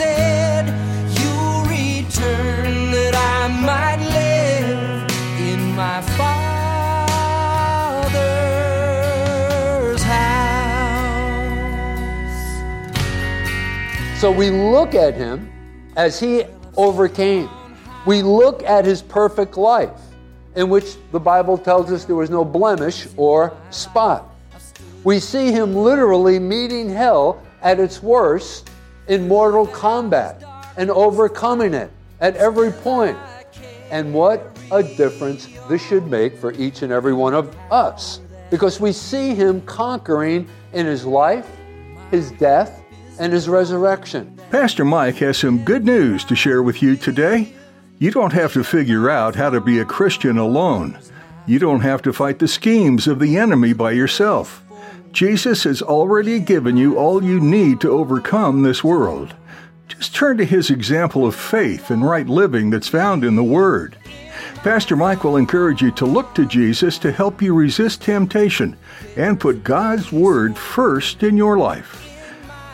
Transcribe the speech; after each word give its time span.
said. 0.00 0.64
You'll 1.18 1.64
return 1.64 2.90
that 2.90 3.14
I 3.14 3.48
might 3.48 4.00
live 4.00 5.10
in 5.38 5.76
my 5.76 6.00
Father's 6.16 6.42
house. 10.02 11.00
So 14.18 14.32
we 14.32 14.48
look 14.48 14.94
at 14.94 15.14
him 15.14 15.52
as 15.96 16.18
he 16.18 16.44
overcame. 16.78 17.50
We 18.06 18.22
look 18.22 18.62
at 18.62 18.86
his 18.86 19.02
perfect 19.02 19.58
life, 19.58 20.00
in 20.56 20.70
which 20.70 20.96
the 21.12 21.20
Bible 21.20 21.58
tells 21.58 21.92
us 21.92 22.06
there 22.06 22.16
was 22.16 22.30
no 22.30 22.42
blemish 22.42 23.06
or 23.18 23.54
spot. 23.68 24.34
We 25.04 25.20
see 25.20 25.52
him 25.52 25.74
literally 25.74 26.38
meeting 26.38 26.88
hell 26.88 27.42
at 27.60 27.78
its 27.78 28.02
worst 28.02 28.69
in 29.10 29.26
mortal 29.26 29.66
combat 29.66 30.42
and 30.76 30.88
overcoming 30.88 31.74
it 31.74 31.90
at 32.20 32.36
every 32.36 32.70
point. 32.70 33.18
And 33.90 34.14
what 34.14 34.56
a 34.70 34.84
difference 34.84 35.48
this 35.68 35.84
should 35.84 36.06
make 36.06 36.38
for 36.38 36.52
each 36.52 36.82
and 36.82 36.92
every 36.92 37.12
one 37.12 37.34
of 37.34 37.54
us. 37.72 38.20
Because 38.50 38.80
we 38.80 38.92
see 38.92 39.34
him 39.34 39.62
conquering 39.62 40.48
in 40.72 40.86
his 40.86 41.04
life, 41.04 41.48
his 42.12 42.30
death, 42.32 42.82
and 43.18 43.32
his 43.32 43.48
resurrection. 43.48 44.38
Pastor 44.50 44.84
Mike 44.84 45.16
has 45.16 45.36
some 45.36 45.64
good 45.64 45.84
news 45.84 46.24
to 46.24 46.36
share 46.36 46.62
with 46.62 46.80
you 46.80 46.96
today. 46.96 47.52
You 47.98 48.12
don't 48.12 48.32
have 48.32 48.52
to 48.52 48.62
figure 48.62 49.10
out 49.10 49.34
how 49.34 49.50
to 49.50 49.60
be 49.60 49.80
a 49.80 49.84
Christian 49.84 50.38
alone. 50.38 50.96
You 51.46 51.58
don't 51.58 51.80
have 51.80 52.00
to 52.02 52.12
fight 52.12 52.38
the 52.38 52.48
schemes 52.48 53.08
of 53.08 53.18
the 53.18 53.36
enemy 53.36 53.72
by 53.72 53.90
yourself. 53.90 54.62
Jesus 55.12 55.64
has 55.64 55.82
already 55.82 56.38
given 56.38 56.76
you 56.76 56.96
all 56.96 57.22
you 57.22 57.40
need 57.40 57.80
to 57.80 57.90
overcome 57.90 58.62
this 58.62 58.84
world. 58.84 59.34
Just 59.88 60.14
turn 60.14 60.38
to 60.38 60.44
his 60.44 60.70
example 60.70 61.26
of 61.26 61.34
faith 61.34 61.90
and 61.90 62.04
right 62.04 62.28
living 62.28 62.70
that's 62.70 62.88
found 62.88 63.24
in 63.24 63.34
the 63.34 63.42
Word. 63.42 63.96
Pastor 64.56 64.94
Mike 64.94 65.24
will 65.24 65.36
encourage 65.36 65.82
you 65.82 65.90
to 65.92 66.06
look 66.06 66.34
to 66.34 66.46
Jesus 66.46 66.98
to 66.98 67.10
help 67.10 67.42
you 67.42 67.54
resist 67.54 68.02
temptation 68.02 68.76
and 69.16 69.40
put 69.40 69.64
God's 69.64 70.12
Word 70.12 70.56
first 70.56 71.22
in 71.22 71.36
your 71.36 71.58
life. 71.58 72.06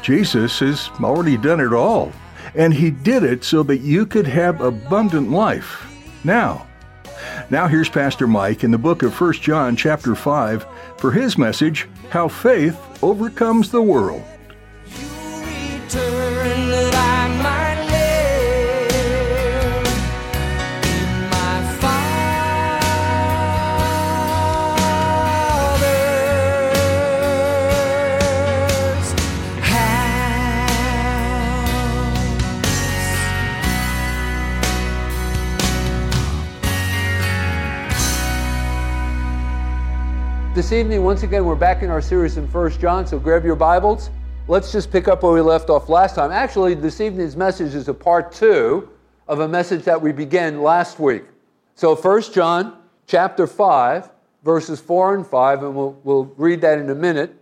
Jesus 0.03 0.59
has 0.59 0.91
already 1.01 1.37
done 1.37 1.61
it 1.61 1.73
all, 1.73 2.13
and 2.55 2.75
He 2.75 2.91
did 2.91 3.23
it 3.23 3.45
so 3.45 3.63
that 3.63 3.79
you 3.79 4.05
could 4.05 4.27
have 4.27 4.61
abundant 4.61 5.31
life. 5.31 5.91
Now, 6.23 6.67
now 7.51 7.69
here's 7.69 7.89
Pastor 7.89 8.27
Mike 8.27 8.65
in 8.65 8.71
the 8.71 8.79
book 8.79 9.03
of 9.03 9.19
1 9.21 9.33
John 9.35 9.77
chapter 9.77 10.15
5 10.15 10.67
for 10.99 11.13
his 11.13 11.39
message, 11.39 11.89
How 12.11 12.29
Faith 12.29 12.79
Overcomes 13.03 13.71
the 13.71 13.83
World. 13.83 14.23
This 40.57 40.73
evening, 40.73 41.05
once 41.05 41.23
again, 41.23 41.45
we're 41.45 41.55
back 41.55 41.83
in 41.83 41.91
our 41.91 42.01
series 42.01 42.39
in 42.39 42.51
1 42.51 42.71
John, 42.79 43.07
so 43.07 43.19
grab 43.19 43.45
your 43.45 43.57
Bibles. 43.57 44.09
Let's 44.49 44.73
just 44.73 44.91
pick 44.91 45.07
up 45.07 45.23
where 45.23 45.35
we 45.35 45.43
left 45.43 45.69
off 45.69 45.91
last 45.91 46.15
time. 46.15 46.33
Actually, 46.33 46.73
this 46.73 46.99
evening's 46.99 47.37
message 47.37 47.75
is 47.75 47.89
a 47.89 47.93
part 47.93 48.33
two 48.33 48.89
of 49.29 49.41
a 49.41 49.49
message 49.49 49.85
that 49.85 50.01
we 50.01 50.13
began 50.13 50.63
last 50.63 50.99
week. 50.99 51.25
So 51.75 51.95
1 51.95 52.33
John 52.33 52.79
chapter 53.07 53.47
5, 53.47 54.09
verses 54.45 54.81
4 54.81 55.17
and 55.17 55.27
5, 55.27 55.63
and 55.63 55.77
we'll, 55.77 56.01
we'll 56.05 56.25
read 56.39 56.63
that 56.63 56.79
in 56.79 56.89
a 56.89 56.95
minute. 56.95 57.37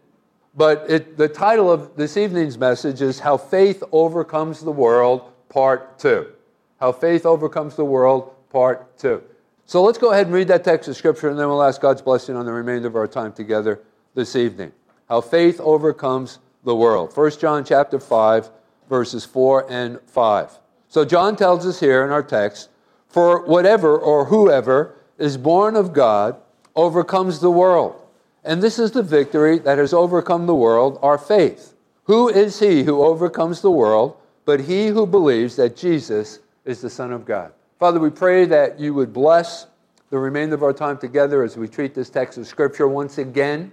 But 0.56 0.84
it, 0.90 1.16
the 1.16 1.28
title 1.28 1.70
of 1.70 1.94
this 1.94 2.16
evening's 2.16 2.58
message 2.58 3.00
is 3.00 3.20
How 3.20 3.36
Faith 3.36 3.84
Overcomes 3.92 4.58
the 4.58 4.72
World, 4.72 5.30
Part 5.48 6.00
2. 6.00 6.32
How 6.80 6.90
Faith 6.90 7.26
Overcomes 7.26 7.76
the 7.76 7.84
World, 7.84 8.34
Part 8.50 8.98
2. 8.98 9.22
So 9.66 9.82
let's 9.82 9.98
go 9.98 10.12
ahead 10.12 10.26
and 10.26 10.34
read 10.34 10.48
that 10.48 10.62
text 10.62 10.88
of 10.88 10.96
Scripture, 10.96 11.30
and 11.30 11.38
then 11.38 11.48
we'll 11.48 11.62
ask 11.62 11.80
God's 11.80 12.02
blessing 12.02 12.36
on 12.36 12.44
the 12.44 12.52
remainder 12.52 12.86
of 12.86 12.96
our 12.96 13.08
time 13.08 13.32
together 13.32 13.80
this 14.14 14.36
evening. 14.36 14.72
How 15.08 15.22
Faith 15.22 15.58
Overcomes 15.60 16.38
the 16.64 16.74
World. 16.74 17.16
1 17.16 17.30
John 17.38 17.64
chapter 17.64 17.98
5, 17.98 18.50
verses 18.90 19.24
4 19.24 19.70
and 19.70 20.00
5. 20.06 20.58
So 20.88 21.04
John 21.04 21.34
tells 21.34 21.66
us 21.66 21.80
here 21.80 22.04
in 22.04 22.10
our 22.10 22.22
text, 22.22 22.68
For 23.08 23.44
whatever 23.46 23.98
or 23.98 24.26
whoever 24.26 24.96
is 25.18 25.38
born 25.38 25.76
of 25.76 25.92
God 25.92 26.36
overcomes 26.76 27.40
the 27.40 27.50
world. 27.50 28.00
And 28.44 28.62
this 28.62 28.78
is 28.78 28.90
the 28.90 29.02
victory 29.02 29.58
that 29.60 29.78
has 29.78 29.94
overcome 29.94 30.46
the 30.46 30.54
world, 30.54 30.98
our 31.00 31.16
faith. 31.16 31.74
Who 32.04 32.28
is 32.28 32.60
he 32.60 32.82
who 32.82 33.02
overcomes 33.02 33.62
the 33.62 33.70
world 33.70 34.18
but 34.44 34.60
he 34.60 34.88
who 34.88 35.06
believes 35.06 35.56
that 35.56 35.74
Jesus 35.74 36.40
is 36.66 36.82
the 36.82 36.90
Son 36.90 37.12
of 37.12 37.24
God? 37.24 37.52
Father, 37.78 37.98
we 37.98 38.10
pray 38.10 38.44
that 38.44 38.78
you 38.78 38.94
would 38.94 39.12
bless 39.12 39.66
the 40.10 40.18
remainder 40.18 40.54
of 40.54 40.62
our 40.62 40.72
time 40.72 40.96
together 40.96 41.42
as 41.42 41.56
we 41.56 41.66
treat 41.66 41.92
this 41.92 42.08
text 42.08 42.38
of 42.38 42.46
Scripture 42.46 42.86
once 42.86 43.18
again. 43.18 43.72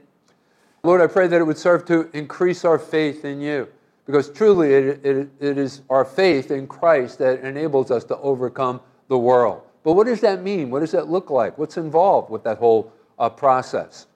Lord, 0.82 1.02
I 1.02 1.08
pray 1.08 1.28
that 1.28 1.40
it 1.40 1.44
would 1.44 1.58
serve 1.58 1.86
to 1.86 2.10
increase 2.14 2.66
our 2.66 2.80
faith 2.80 3.26
in 3.26 3.40
you, 3.40 3.68
because 4.08 4.32
truly 4.32 4.74
it, 4.74 5.06
it, 5.06 5.30
it 5.40 5.58
is 5.60 5.82
our 5.88 6.04
faith 6.04 6.50
in 6.50 6.66
Christ 6.66 7.20
that 7.20 7.42
enables 7.42 7.92
us 7.92 8.04
to 8.06 8.18
overcome 8.18 8.82
the 9.08 9.18
world. 9.20 9.62
But 9.84 9.94
what 9.94 10.08
does 10.08 10.22
that 10.22 10.42
mean? 10.42 10.72
What 10.72 10.80
does 10.80 10.92
that 10.94 11.08
look 11.08 11.30
like? 11.30 11.60
What's 11.60 11.78
involved 11.78 12.32
with 12.32 12.44
that 12.44 12.58
whole 12.58 12.92
uh, 13.20 13.30
process? 13.30 14.08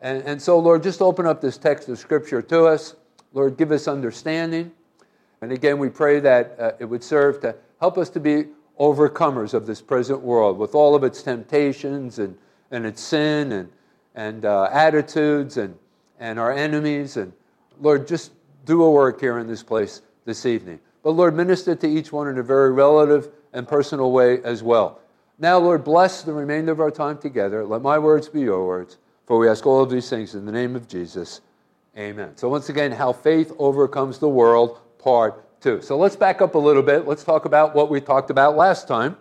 And, 0.00 0.22
and 0.22 0.40
so, 0.40 0.58
Lord, 0.58 0.82
just 0.82 1.02
open 1.02 1.26
up 1.26 1.42
this 1.42 1.58
text 1.58 1.90
of 1.90 1.98
Scripture 1.98 2.40
to 2.40 2.64
us. 2.64 2.96
Lord, 3.34 3.58
give 3.58 3.72
us 3.72 3.88
understanding. 3.88 4.72
And 5.42 5.52
again, 5.52 5.78
we 5.78 5.90
pray 5.90 6.18
that 6.20 6.56
uh, 6.58 6.72
it 6.78 6.86
would 6.86 7.04
serve 7.04 7.42
to 7.42 7.54
help 7.78 7.98
us 7.98 8.08
to 8.10 8.20
be 8.20 8.46
overcomers 8.78 9.54
of 9.54 9.66
this 9.66 9.80
present 9.80 10.20
world 10.20 10.58
with 10.58 10.74
all 10.74 10.94
of 10.94 11.04
its 11.04 11.22
temptations 11.22 12.18
and, 12.18 12.36
and 12.70 12.84
its 12.84 13.00
sin 13.00 13.52
and, 13.52 13.70
and 14.14 14.44
uh, 14.44 14.68
attitudes 14.72 15.56
and, 15.56 15.76
and 16.18 16.38
our 16.38 16.52
enemies. 16.52 17.16
And 17.16 17.32
Lord, 17.80 18.06
just 18.06 18.32
do 18.64 18.82
a 18.82 18.90
work 18.90 19.20
here 19.20 19.38
in 19.38 19.46
this 19.46 19.62
place 19.62 20.02
this 20.24 20.46
evening. 20.46 20.80
But 21.02 21.10
Lord, 21.10 21.36
minister 21.36 21.74
to 21.74 21.86
each 21.86 22.12
one 22.12 22.28
in 22.28 22.38
a 22.38 22.42
very 22.42 22.72
relative 22.72 23.30
and 23.52 23.68
personal 23.68 24.10
way 24.10 24.42
as 24.42 24.62
well. 24.62 25.00
Now, 25.38 25.58
Lord, 25.58 25.84
bless 25.84 26.22
the 26.22 26.32
remainder 26.32 26.72
of 26.72 26.80
our 26.80 26.90
time 26.90 27.18
together. 27.18 27.64
Let 27.64 27.82
my 27.82 27.98
words 27.98 28.28
be 28.28 28.40
your 28.40 28.66
words. 28.66 28.98
For 29.26 29.38
we 29.38 29.48
ask 29.48 29.66
all 29.66 29.82
of 29.82 29.90
these 29.90 30.08
things 30.08 30.34
in 30.34 30.44
the 30.44 30.52
name 30.52 30.76
of 30.76 30.86
Jesus. 30.86 31.40
Amen. 31.96 32.36
So, 32.36 32.48
once 32.48 32.68
again, 32.68 32.92
how 32.92 33.12
faith 33.12 33.52
overcomes 33.58 34.18
the 34.18 34.28
world, 34.28 34.80
part 34.98 35.43
two. 35.64 35.80
So, 35.80 35.96
let's 35.96 36.14
back 36.14 36.42
up 36.42 36.54
a 36.54 36.58
little 36.58 36.82
bit. 36.82 37.08
Let's 37.08 37.24
talk 37.24 37.46
about 37.46 37.74
what 37.74 37.88
we 37.88 38.00
talked 38.00 38.28
about 38.28 38.54
last 38.54 38.86
time. 38.86 39.16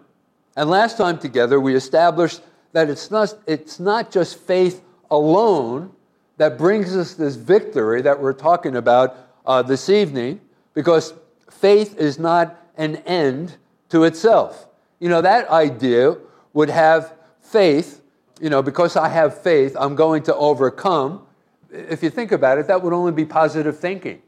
And 0.57 0.69
last 0.69 0.97
time 0.97 1.17
together, 1.17 1.57
we 1.57 1.73
established 1.73 2.41
that 2.73 2.89
it's 2.89 3.09
not, 3.09 3.33
it's 3.47 3.79
not 3.79 4.11
just 4.11 4.37
faith 4.37 4.83
alone 5.09 5.91
that 6.37 6.57
brings 6.57 6.97
us 6.97 7.13
this 7.13 7.35
victory 7.35 8.01
that 8.01 8.19
we're 8.19 8.33
talking 8.33 8.75
about 8.75 9.15
uh, 9.45 9.61
this 9.61 9.87
evening, 9.87 10.41
because 10.73 11.13
faith 11.49 11.97
is 11.97 12.19
not 12.19 12.59
an 12.77 12.97
end 12.97 13.55
to 13.87 14.03
itself. 14.03 14.67
You 14.99 15.07
know, 15.07 15.21
that 15.21 15.49
idea 15.49 16.17
would 16.51 16.69
have 16.69 17.13
faith, 17.39 18.01
you 18.41 18.49
know, 18.49 18.61
because 18.61 18.97
I 18.97 19.07
have 19.07 19.41
faith, 19.41 19.77
I'm 19.79 19.95
going 19.95 20.23
to 20.23 20.35
overcome. 20.35 21.25
If 21.71 22.03
you 22.03 22.09
think 22.09 22.33
about 22.33 22.57
it, 22.57 22.67
that 22.67 22.81
would 22.81 22.91
only 22.91 23.13
be 23.13 23.23
positive 23.23 23.79
thinking. 23.79 24.21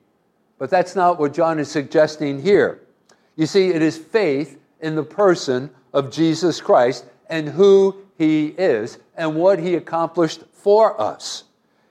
But 0.57 0.69
that's 0.69 0.95
not 0.95 1.19
what 1.19 1.33
John 1.33 1.59
is 1.59 1.69
suggesting 1.69 2.41
here. 2.41 2.81
You 3.35 3.45
see, 3.45 3.69
it 3.69 3.81
is 3.81 3.97
faith 3.97 4.59
in 4.79 4.95
the 4.95 5.03
person 5.03 5.69
of 5.93 6.11
Jesus 6.11 6.61
Christ 6.61 7.05
and 7.29 7.49
who 7.49 7.95
he 8.17 8.47
is 8.47 8.99
and 9.15 9.35
what 9.35 9.59
he 9.59 9.75
accomplished 9.75 10.43
for 10.53 10.99
us. 10.99 11.43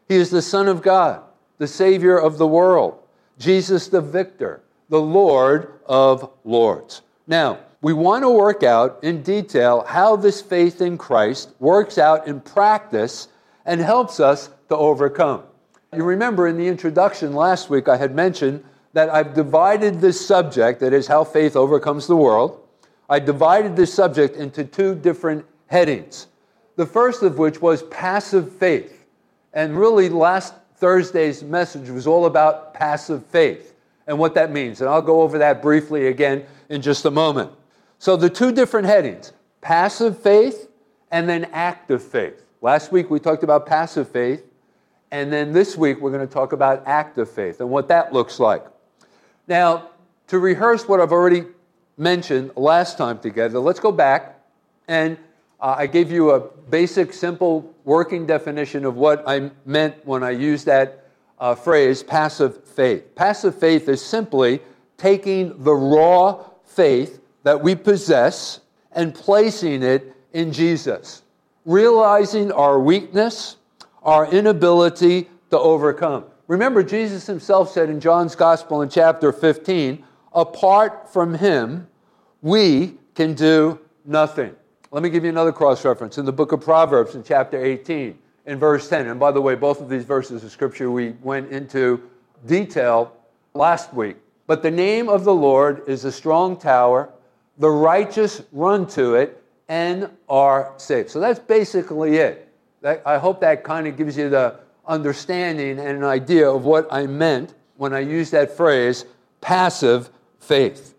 He 0.09 0.17
is 0.17 0.31
the 0.31 0.43
Son 0.43 0.69
of 0.69 0.83
God, 0.83 1.23
the 1.59 1.67
Savior 1.67 2.19
of 2.19 2.39
the 2.39 2.47
world. 2.47 3.01
Jesus 3.39 3.89
the 3.89 4.01
victor, 4.01 4.63
the 4.89 5.01
Lord 5.01 5.81
of 5.87 6.31
Lords. 6.45 7.03
Now, 7.27 7.59
we 7.81 7.93
want 7.93 8.23
to 8.23 8.31
work 8.31 8.63
out 8.63 9.01
in 9.03 9.23
detail 9.23 9.85
how 9.87 10.17
this 10.17 10.41
faith 10.41 10.81
in 10.81 10.97
Christ 10.97 11.51
works 11.59 11.99
out 11.99 12.27
in 12.27 12.41
practice 12.41 13.29
and 13.67 13.81
helps 13.81 14.21
us 14.21 14.51
to 14.69 14.77
overcome. 14.77 15.43
You 15.97 16.05
remember 16.05 16.47
in 16.49 16.57
the 16.57 16.67
introduction 16.67 17.35
last 17.35 17.71
week, 17.71 17.89
I 17.89 17.97
had 17.97 18.15
mentioned 18.15 18.65
that 18.93 19.11
I've 19.11 19.35
divided 19.35 20.01
this 20.01 20.25
subject, 20.25 20.81
that 20.81 20.93
is, 20.93 21.07
how 21.07 21.25
faith 21.25 21.57
overcomes 21.57 22.07
the 22.07 22.17
world, 22.17 22.61
I 23.09 23.19
divided 23.19 23.77
this 23.77 23.93
subject 23.93 24.37
into 24.37 24.65
two 24.65 24.95
different 24.95 25.45
headings. 25.67 26.29
The 26.77 26.87
first 26.87 27.23
of 27.23 27.39
which 27.39 27.61
was 27.61 27.83
passive 27.85 28.53
faith. 28.53 29.07
And 29.53 29.79
really, 29.79 30.09
last 30.09 30.55
Thursday's 30.77 31.43
message 31.43 31.89
was 31.91 32.07
all 32.07 32.27
about 32.27 32.75
passive 32.75 33.25
faith 33.27 33.75
and 34.07 34.19
what 34.19 34.35
that 34.35 34.53
means. 34.53 34.81
And 34.81 34.91
I'll 34.91 35.03
go 35.03 35.23
over 35.23 35.39
that 35.39 35.63
briefly 35.63 36.09
again 36.09 36.45
in 36.69 36.83
just 36.83 37.05
a 37.05 37.11
moment. 37.11 37.51
So, 37.99 38.17
the 38.17 38.31
two 38.31 38.53
different 38.53 38.87
headings 38.87 39.33
passive 39.61 40.19
faith 40.19 40.69
and 41.11 41.29
then 41.29 41.45
active 41.53 42.03
faith. 42.03 42.45
Last 42.61 42.93
week 42.93 43.11
we 43.11 43.21
talked 43.21 43.45
about 43.45 43.67
passive 43.67 44.09
faith, 44.09 44.45
and 45.15 45.33
then 45.33 45.53
this 45.53 45.77
week 45.77 46.01
we're 46.01 46.11
going 46.11 46.27
to 46.27 46.35
talk 46.35 46.53
about 46.53 46.83
active 46.87 47.31
faith 47.31 47.61
and 47.61 47.71
what 47.71 47.87
that 47.87 48.13
looks 48.13 48.41
like. 48.41 48.67
Now, 49.47 49.91
to 50.27 50.41
rehearse 50.41 50.89
what 50.89 50.99
I've 50.99 51.13
already 51.13 51.45
mentioned 51.97 52.51
last 52.57 52.99
time 52.99 53.21
together, 53.21 53.61
let's 53.61 53.79
go 53.79 53.93
back 53.93 54.41
and 54.89 55.17
uh, 55.61 55.77
I 55.79 55.87
gave 55.87 56.11
you 56.11 56.33
a 56.33 56.41
basic, 56.69 57.13
simple 57.13 57.73
working 57.85 58.27
definition 58.27 58.85
of 58.85 58.97
what 58.97 59.23
I 59.25 59.53
meant 59.65 60.05
when 60.05 60.25
I 60.25 60.31
used 60.31 60.67
that 60.67 61.07
uh, 61.39 61.55
phrase, 61.55 62.03
passive 62.03 62.65
faith. 62.65 63.15
Passive 63.15 63.57
faith 63.57 63.89
is 63.89 64.05
simply 64.05 64.61
taking 64.97 65.63
the 65.63 65.75
raw 65.75 66.45
faith 66.65 67.21
that 67.45 67.63
we 67.63 67.77
possess 67.77 68.59
and 68.91 69.15
placing 69.15 69.85
it 69.85 70.13
in 70.33 70.53
Jesus, 70.53 71.23
realizing 71.65 72.51
our 72.51 72.81
weakness, 72.81 73.59
our 74.05 74.31
inability 74.31 75.29
to 75.51 75.59
overcome. 75.59 76.25
Remember, 76.47 76.83
Jesus 76.83 77.27
himself 77.27 77.73
said 77.73 77.89
in 77.89 78.01
John's 78.01 78.37
Gospel 78.37 78.83
in 78.83 78.89
chapter 78.89 79.33
15, 79.33 80.05
apart 80.35 81.13
from 81.13 81.35
him, 81.35 81.87
we 82.43 82.95
can 83.15 83.35
do 83.35 83.81
nothing. 84.05 84.55
Let 84.91 85.03
me 85.03 85.09
give 85.09 85.25
you 85.25 85.31
another 85.31 85.53
cross 85.53 85.85
reference 85.85 86.19
in 86.19 86.25
the 86.27 86.33
book 86.33 86.53
of 86.53 86.61
Proverbs 86.61 87.15
in 87.15 87.23
chapter 87.23 87.63
18, 87.63 88.19
in 88.47 88.59
verse 88.59 88.89
10. 88.89 89.09
And 89.09 89.19
by 89.19 89.33
the 89.33 89.41
way, 89.41 89.55
both 89.55 89.81
of 89.81 89.89
these 89.89 90.05
verses 90.05 90.45
of 90.45 90.53
scripture 90.53 90.91
we 90.91 91.11
went 91.23 91.51
into 91.51 92.03
detail 92.47 93.17
last 93.55 93.95
week. 93.95 94.17
But 94.47 94.63
the 94.63 94.71
name 94.71 95.09
of 95.09 95.25
the 95.25 95.35
Lord 95.35 95.83
is 95.89 96.05
a 96.05 96.13
strong 96.13 96.59
tower, 96.59 97.11
the 97.57 97.71
righteous 97.71 98.43
run 98.53 98.87
to 98.89 99.15
it 99.15 99.43
and 99.69 100.11
are 100.29 100.75
safe. 100.77 101.09
So 101.09 101.21
that's 101.21 101.39
basically 101.39 102.17
it. 102.17 102.44
That, 102.85 103.01
I 103.07 103.17
hope 103.17 103.41
that 103.41 103.65
kind 103.65 103.87
of 103.87 103.97
gives 103.97 104.15
you 104.15 104.29
the 104.29 104.57
understanding 104.87 105.79
and 105.79 105.89
an 105.89 106.05
idea 106.05 106.51
of 106.51 106.67
what 106.67 106.87
I 106.93 107.07
meant 107.07 107.55
when 107.79 107.95
I 107.95 108.01
used 108.01 108.33
that 108.33 108.55
phrase, 108.55 109.07
passive 109.41 110.11
faith. 110.39 110.95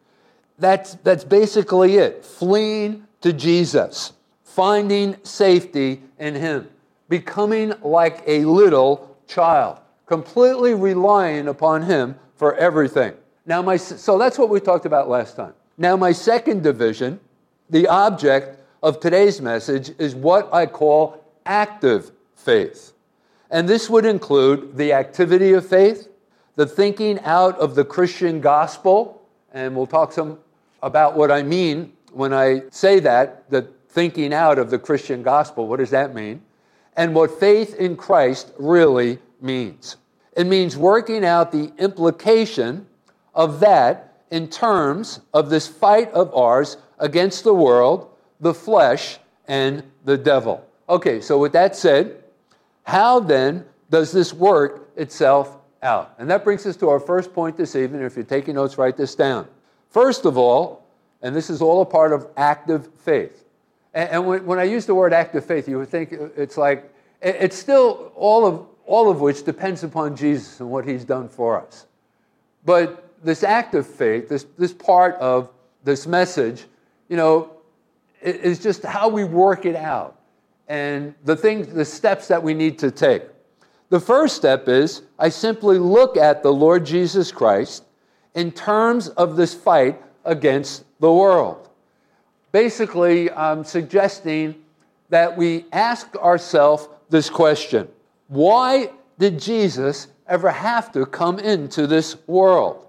That's, 0.57 0.95
that's 1.03 1.23
basically 1.23 1.97
it. 1.97 2.25
Fleeing 2.25 3.05
to 3.21 3.31
Jesus, 3.31 4.13
finding 4.43 5.15
safety 5.21 6.01
in 6.17 6.33
Him, 6.33 6.67
becoming 7.07 7.75
like 7.83 8.23
a 8.25 8.45
little 8.45 9.15
child, 9.27 9.79
completely 10.07 10.73
relying 10.73 11.47
upon 11.47 11.83
Him 11.83 12.15
for 12.33 12.55
everything. 12.55 13.13
Now, 13.45 13.61
my, 13.61 13.77
so 13.77 14.17
that's 14.17 14.39
what 14.39 14.49
we 14.49 14.59
talked 14.59 14.87
about 14.87 15.07
last 15.07 15.35
time. 15.35 15.53
Now, 15.77 15.95
my 15.95 16.13
second 16.13 16.63
division, 16.63 17.19
the 17.69 17.87
object 17.87 18.57
of 18.81 18.99
today's 18.99 19.39
message, 19.39 19.91
is 19.99 20.15
what 20.15 20.51
I 20.51 20.65
call 20.65 21.21
active 21.45 22.11
faith. 22.35 22.93
And 23.49 23.69
this 23.69 23.89
would 23.89 24.05
include 24.05 24.75
the 24.75 24.93
activity 24.93 25.53
of 25.53 25.65
faith, 25.65 26.09
the 26.55 26.65
thinking 26.65 27.19
out 27.19 27.57
of 27.59 27.75
the 27.75 27.85
Christian 27.85 28.41
gospel, 28.41 29.21
and 29.53 29.75
we'll 29.75 29.87
talk 29.87 30.11
some 30.11 30.39
about 30.81 31.15
what 31.15 31.31
I 31.31 31.43
mean 31.43 31.93
when 32.11 32.33
I 32.33 32.63
say 32.71 32.99
that, 33.01 33.49
the 33.49 33.67
thinking 33.89 34.33
out 34.33 34.57
of 34.57 34.69
the 34.69 34.79
Christian 34.79 35.21
gospel, 35.21 35.67
what 35.67 35.79
does 35.79 35.89
that 35.89 36.15
mean? 36.15 36.41
And 36.95 37.13
what 37.13 37.39
faith 37.39 37.75
in 37.75 37.97
Christ 37.97 38.51
really 38.57 39.19
means. 39.41 39.97
It 40.35 40.47
means 40.47 40.77
working 40.77 41.25
out 41.25 41.51
the 41.51 41.71
implication 41.77 42.87
of 43.33 43.59
that 43.59 44.23
in 44.31 44.47
terms 44.47 45.19
of 45.33 45.49
this 45.49 45.67
fight 45.67 46.11
of 46.11 46.33
ours 46.33 46.77
against 46.99 47.43
the 47.43 47.53
world, 47.53 48.09
the 48.39 48.53
flesh, 48.53 49.17
and 49.47 49.83
the 50.03 50.17
devil. 50.17 50.64
Okay, 50.87 51.19
so 51.19 51.37
with 51.37 51.53
that 51.53 51.75
said, 51.75 52.23
how 52.83 53.19
then 53.19 53.65
does 53.89 54.11
this 54.11 54.33
work 54.33 54.89
itself 54.95 55.57
out? 55.81 56.13
And 56.19 56.29
that 56.29 56.43
brings 56.43 56.65
us 56.65 56.75
to 56.77 56.89
our 56.89 56.99
first 56.99 57.33
point 57.33 57.57
this 57.57 57.75
evening. 57.75 58.01
If 58.01 58.15
you're 58.15 58.25
taking 58.25 58.55
notes, 58.55 58.77
write 58.77 58.97
this 58.97 59.15
down. 59.15 59.47
First 59.89 60.25
of 60.25 60.37
all, 60.37 60.85
and 61.21 61.35
this 61.35 61.49
is 61.49 61.61
all 61.61 61.81
a 61.81 61.85
part 61.85 62.13
of 62.13 62.27
active 62.37 62.93
faith. 62.93 63.45
And, 63.93 64.09
and 64.11 64.27
when, 64.27 64.45
when, 64.45 64.59
I 64.59 64.63
use 64.63 64.85
the 64.85 64.93
word 64.93 65.13
active 65.13 65.45
faith, 65.45 65.67
you 65.67 65.79
would 65.79 65.89
think 65.89 66.11
it's 66.11 66.57
like, 66.57 66.93
it, 67.21 67.37
it's 67.39 67.57
still 67.57 68.11
all 68.15 68.45
of, 68.45 68.67
all 68.85 69.09
of 69.09 69.21
which 69.21 69.43
depends 69.43 69.83
upon 69.83 70.15
Jesus 70.15 70.59
and 70.59 70.69
what 70.69 70.87
he's 70.87 71.03
done 71.03 71.27
for 71.27 71.59
us. 71.59 71.87
But 72.63 73.09
this 73.23 73.43
active 73.43 73.87
faith, 73.87 74.29
this, 74.29 74.45
this 74.57 74.73
part 74.73 75.15
of 75.15 75.49
this 75.83 76.05
message, 76.05 76.65
you 77.09 77.17
know, 77.17 77.51
is 78.21 78.59
just 78.59 78.83
how 78.83 79.07
we 79.07 79.23
work 79.23 79.65
it 79.65 79.75
out 79.75 80.19
and 80.67 81.13
the 81.23 81.35
things, 81.35 81.67
the 81.67 81.85
steps 81.85 82.27
that 82.27 82.41
we 82.41 82.53
need 82.53 82.79
to 82.79 82.91
take. 82.91 83.23
The 83.89 83.99
first 83.99 84.35
step 84.35 84.67
is 84.67 85.03
I 85.19 85.29
simply 85.29 85.77
look 85.77 86.17
at 86.17 86.41
the 86.41 86.51
Lord 86.51 86.85
Jesus 86.85 87.31
Christ 87.31 87.83
in 88.33 88.51
terms 88.51 89.09
of 89.09 89.35
this 89.35 89.53
fight 89.53 90.01
against 90.23 90.83
the 90.99 91.11
world. 91.11 91.69
Basically, 92.51 93.31
I'm 93.31 93.63
suggesting 93.63 94.55
that 95.09 95.37
we 95.37 95.65
ask 95.71 96.15
ourselves 96.15 96.87
this 97.09 97.29
question 97.29 97.87
Why 98.27 98.91
did 99.19 99.39
Jesus 99.39 100.07
ever 100.27 100.49
have 100.49 100.91
to 100.93 101.05
come 101.05 101.39
into 101.39 101.85
this 101.85 102.17
world? 102.27 102.87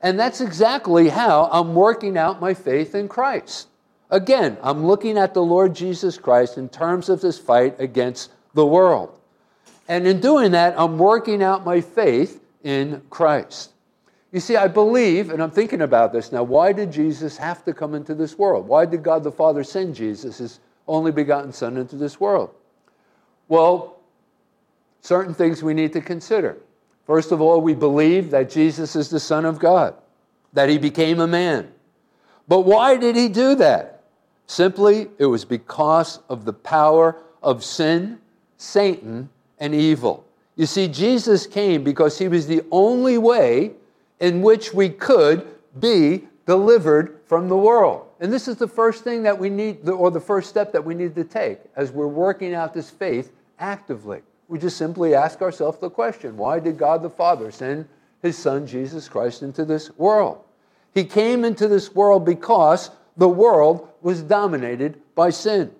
And 0.00 0.18
that's 0.18 0.40
exactly 0.40 1.08
how 1.08 1.48
I'm 1.52 1.74
working 1.74 2.16
out 2.16 2.40
my 2.40 2.54
faith 2.54 2.94
in 2.94 3.08
Christ. 3.08 3.68
Again, 4.10 4.58
I'm 4.62 4.84
looking 4.86 5.16
at 5.16 5.34
the 5.34 5.42
Lord 5.42 5.74
Jesus 5.74 6.18
Christ 6.18 6.58
in 6.58 6.68
terms 6.68 7.08
of 7.08 7.20
this 7.20 7.38
fight 7.38 7.78
against 7.78 8.32
the 8.54 8.66
world. 8.66 9.16
And 9.88 10.06
in 10.06 10.20
doing 10.20 10.52
that, 10.52 10.74
I'm 10.78 10.98
working 10.98 11.42
out 11.42 11.64
my 11.64 11.80
faith 11.80 12.42
in 12.62 13.02
Christ. 13.10 13.70
You 14.32 14.40
see, 14.40 14.56
I 14.56 14.68
believe, 14.68 15.30
and 15.30 15.42
I'm 15.42 15.50
thinking 15.50 15.82
about 15.82 16.12
this 16.12 16.30
now, 16.30 16.42
why 16.42 16.72
did 16.72 16.92
Jesus 16.92 17.36
have 17.36 17.64
to 17.64 17.74
come 17.74 17.94
into 17.94 18.14
this 18.14 18.38
world? 18.38 18.68
Why 18.68 18.84
did 18.86 19.02
God 19.02 19.24
the 19.24 19.32
Father 19.32 19.64
send 19.64 19.94
Jesus, 19.94 20.38
his 20.38 20.60
only 20.86 21.10
begotten 21.10 21.52
Son, 21.52 21.76
into 21.76 21.96
this 21.96 22.20
world? 22.20 22.50
Well, 23.48 23.98
certain 25.00 25.34
things 25.34 25.62
we 25.62 25.74
need 25.74 25.92
to 25.94 26.00
consider. 26.00 26.56
First 27.06 27.32
of 27.32 27.40
all, 27.40 27.60
we 27.60 27.74
believe 27.74 28.30
that 28.30 28.50
Jesus 28.50 28.94
is 28.94 29.10
the 29.10 29.18
Son 29.18 29.44
of 29.44 29.58
God, 29.58 29.94
that 30.52 30.68
he 30.68 30.78
became 30.78 31.18
a 31.18 31.26
man. 31.26 31.72
But 32.46 32.60
why 32.60 32.96
did 32.96 33.16
he 33.16 33.28
do 33.28 33.56
that? 33.56 33.99
Simply, 34.50 35.06
it 35.18 35.26
was 35.26 35.44
because 35.44 36.18
of 36.28 36.44
the 36.44 36.52
power 36.52 37.14
of 37.40 37.62
sin, 37.62 38.18
Satan, 38.56 39.28
and 39.60 39.72
evil. 39.72 40.24
You 40.56 40.66
see, 40.66 40.88
Jesus 40.88 41.46
came 41.46 41.84
because 41.84 42.18
he 42.18 42.26
was 42.26 42.48
the 42.48 42.64
only 42.72 43.16
way 43.16 43.70
in 44.18 44.42
which 44.42 44.74
we 44.74 44.88
could 44.88 45.46
be 45.78 46.24
delivered 46.46 47.20
from 47.26 47.48
the 47.48 47.56
world. 47.56 48.08
And 48.18 48.32
this 48.32 48.48
is 48.48 48.56
the 48.56 48.66
first 48.66 49.04
thing 49.04 49.22
that 49.22 49.38
we 49.38 49.50
need, 49.50 49.88
or 49.88 50.10
the 50.10 50.18
first 50.18 50.50
step 50.50 50.72
that 50.72 50.84
we 50.84 50.96
need 50.96 51.14
to 51.14 51.22
take 51.22 51.60
as 51.76 51.92
we're 51.92 52.08
working 52.08 52.52
out 52.52 52.74
this 52.74 52.90
faith 52.90 53.30
actively. 53.60 54.20
We 54.48 54.58
just 54.58 54.76
simply 54.76 55.14
ask 55.14 55.42
ourselves 55.42 55.78
the 55.78 55.90
question 55.90 56.36
why 56.36 56.58
did 56.58 56.76
God 56.76 57.04
the 57.04 57.08
Father 57.08 57.52
send 57.52 57.86
his 58.20 58.36
Son, 58.36 58.66
Jesus 58.66 59.08
Christ, 59.08 59.42
into 59.42 59.64
this 59.64 59.96
world? 59.96 60.42
He 60.92 61.04
came 61.04 61.44
into 61.44 61.68
this 61.68 61.94
world 61.94 62.24
because 62.24 62.90
the 63.16 63.28
world 63.28 63.88
was 64.02 64.22
dominated 64.22 65.00
by 65.14 65.30
sin. 65.30 65.70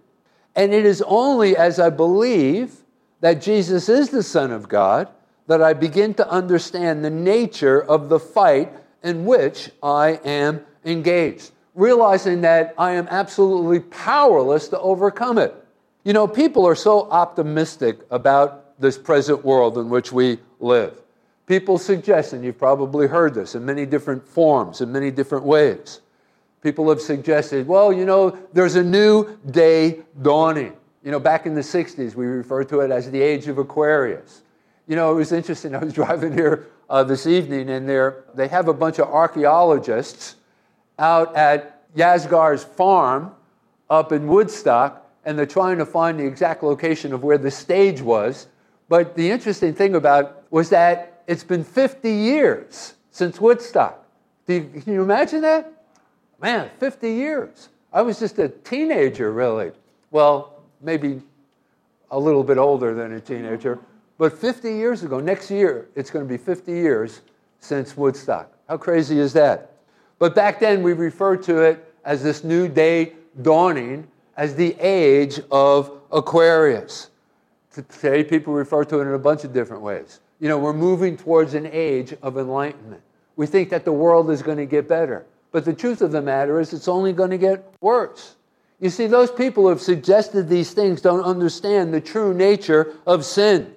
And 0.57 0.75
it 0.75 0.85
is 0.85 1.03
only 1.03 1.57
as 1.57 1.79
I 1.79 1.91
believe 1.91 2.75
that 3.21 3.41
Jesus 3.41 3.89
is 3.89 4.11
the 4.11 4.23
Son 4.23 4.51
of 4.51 4.69
God 4.69 5.09
that 5.47 5.63
I 5.63 5.73
begin 5.73 6.15
to 6.15 6.29
understand 6.29 7.05
the 7.05 7.11
nature 7.11 7.83
of 7.83 8.09
the 8.09 8.21
fight 8.21 8.73
in 9.03 9.25
which 9.25 9.71
I 9.83 10.21
am 10.25 10.65
engaged, 10.85 11.51
realizing 11.75 12.43
that 12.43 12.75
I 12.79 12.93
am 12.93 13.09
absolutely 13.11 13.81
powerless 13.81 14.69
to 14.69 14.79
overcome 14.79 15.39
it. 15.39 15.55
You 16.05 16.13
know, 16.13 16.27
people 16.27 16.67
are 16.67 16.75
so 16.75 17.11
optimistic 17.11 17.99
about 18.11 18.81
this 18.81 18.97
present 18.97 19.45
world 19.45 19.77
in 19.77 19.91
which 19.91 20.13
we 20.13 20.39
live. 20.61 21.01
People 21.47 21.79
suggest, 21.79 22.33
and 22.33 22.45
you've 22.45 22.59
probably 22.59 23.07
heard 23.07 23.35
this 23.35 23.55
in 23.55 23.65
many 23.65 23.85
different 23.85 24.27
forms, 24.27 24.81
in 24.81 24.93
many 24.93 25.11
different 25.11 25.45
ways. 25.45 26.01
People 26.63 26.89
have 26.91 27.01
suggested, 27.01 27.67
well, 27.67 27.93
you 27.93 28.05
know, 28.05 28.37
there's 28.53 28.77
a 28.77 28.85
new 28.85 29.39
day 29.51 30.01
dawning. 30.21 30.75
You 31.03 31.11
know, 31.11 31.21
back 31.21 31.47
in 31.47 31.55
the 31.55 31.63
60s, 31.63 32.15
we 32.15 32.27
referred 32.27 32.69
to 32.69 32.81
it 32.81 32.91
as 32.91 33.11
the 33.11 33.21
age 33.21 33.49
of 33.49 33.57
Aquarius. 33.57 34.43
You 34.87 34.97
know, 34.97 35.13
it 35.13 35.15
was 35.15 35.33
interesting. 35.33 35.75
I 35.77 35.79
was 35.79 35.95
driving 35.95 36.33
here 36.33 36.67
uh, 36.91 37.05
this 37.05 37.27
evening, 37.27 37.71
and 37.71 37.89
there 37.89 38.25
they 38.35 38.49
have 38.49 38.69
a 38.69 38.75
bunch 38.75 38.99
of 38.99 39.09
archaeologists 39.09 40.37
out 40.99 41.35
at 41.35 41.95
Yasgur's 41.95 42.65
farm 42.65 43.33
up 43.89 44.13
in 44.13 44.27
Woodstock, 44.27 45.07
and 45.25 45.39
they're 45.39 45.47
trying 45.47 45.79
to 45.79 45.87
find 45.87 46.19
the 46.19 46.27
exact 46.27 46.63
location 46.63 47.13
of 47.13 47.23
where 47.23 47.39
the 47.39 47.51
stage 47.51 48.01
was. 48.01 48.49
But 48.89 49.17
the 49.17 49.31
interesting 49.31 49.73
thing 49.73 49.95
about 49.95 50.25
it 50.25 50.33
was 50.51 50.69
that 50.71 51.23
it's 51.27 51.45
been 51.45 51.65
50 51.65 52.11
years 52.11 52.95
since 53.11 53.41
Woodstock. 53.41 54.05
You, 54.47 54.69
can 54.83 54.93
you 54.93 55.03
imagine 55.03 55.43
that? 55.43 55.73
Man, 56.41 56.71
50 56.79 57.13
years. 57.13 57.69
I 57.93 58.03
was 58.03 58.19
just 58.19 58.39
a 58.39 58.49
teenager, 58.49 59.33
really. 59.33 59.73
Well, 60.11 60.63
maybe 60.81 61.21
a 62.11 62.19
little 62.19 62.43
bit 62.43 62.57
older 62.57 62.95
than 62.95 63.13
a 63.13 63.21
teenager. 63.21 63.79
But 64.17 64.37
50 64.37 64.73
years 64.73 65.03
ago, 65.03 65.21
next 65.21 65.51
year, 65.51 65.89
it's 65.95 66.11
going 66.11 66.27
to 66.27 66.29
be 66.29 66.39
50 66.39 66.73
years 66.73 67.21
since 67.61 67.97
Woodstock. 67.97 68.53
How 68.69 68.77
crazy 68.77 69.19
is 69.19 69.33
that? 69.35 69.73
But 70.19 70.35
back 70.35 70.61
then, 70.61 70.83
we 70.83 70.93
referred 70.93 71.43
to 71.45 71.63
it 71.63 71.95
as 72.05 72.23
this 72.23 72.43
new 72.43 72.69
day 72.69 73.15
dawning 73.43 74.07
as 74.37 74.55
the 74.55 74.77
age 74.81 75.41
of 75.51 75.91
Aquarius. 76.11 77.11
Today, 77.73 78.25
people 78.25 78.53
refer 78.53 78.85
to 78.85 79.01
it 79.01 79.03
in 79.03 79.15
a 79.15 79.19
bunch 79.19 79.45
of 79.45 79.53
different 79.53 79.83
ways. 79.83 80.21
You 80.41 80.49
know, 80.49 80.59
we're 80.59 80.73
moving 80.73 81.17
towards 81.17 81.55
an 81.55 81.67
age 81.67 82.15
of 82.23 82.39
enlightenment. 82.39 83.03
We 83.37 83.47
think 83.47 83.71
that 83.71 83.85
the 83.85 83.93
world 83.93 84.31
is 84.31 84.43
going 84.43 84.59
to 84.59 84.67
get 84.67 84.89
better. 84.89 85.25
But 85.53 85.65
the 85.65 85.73
truth 85.73 86.01
of 86.01 86.13
the 86.13 86.23
matter 86.23 86.61
is, 86.61 86.73
it's 86.73 86.89
only 86.89 87.13
going 87.13 87.31
to 87.31 87.39
get 87.39 87.75
worse. 87.81 88.37
You 88.81 88.89
see, 88.89 89.07
those 89.07 89.31
people 89.31 89.65
who 89.65 89.69
have 89.69 89.81
suggested 89.81 90.49
these 90.49 90.73
things 90.73 91.01
don't 91.01 91.23
understand 91.23 91.93
the 91.93 92.01
true 92.01 92.33
nature 92.33 92.95
of 93.07 93.25
sin. 93.25 93.75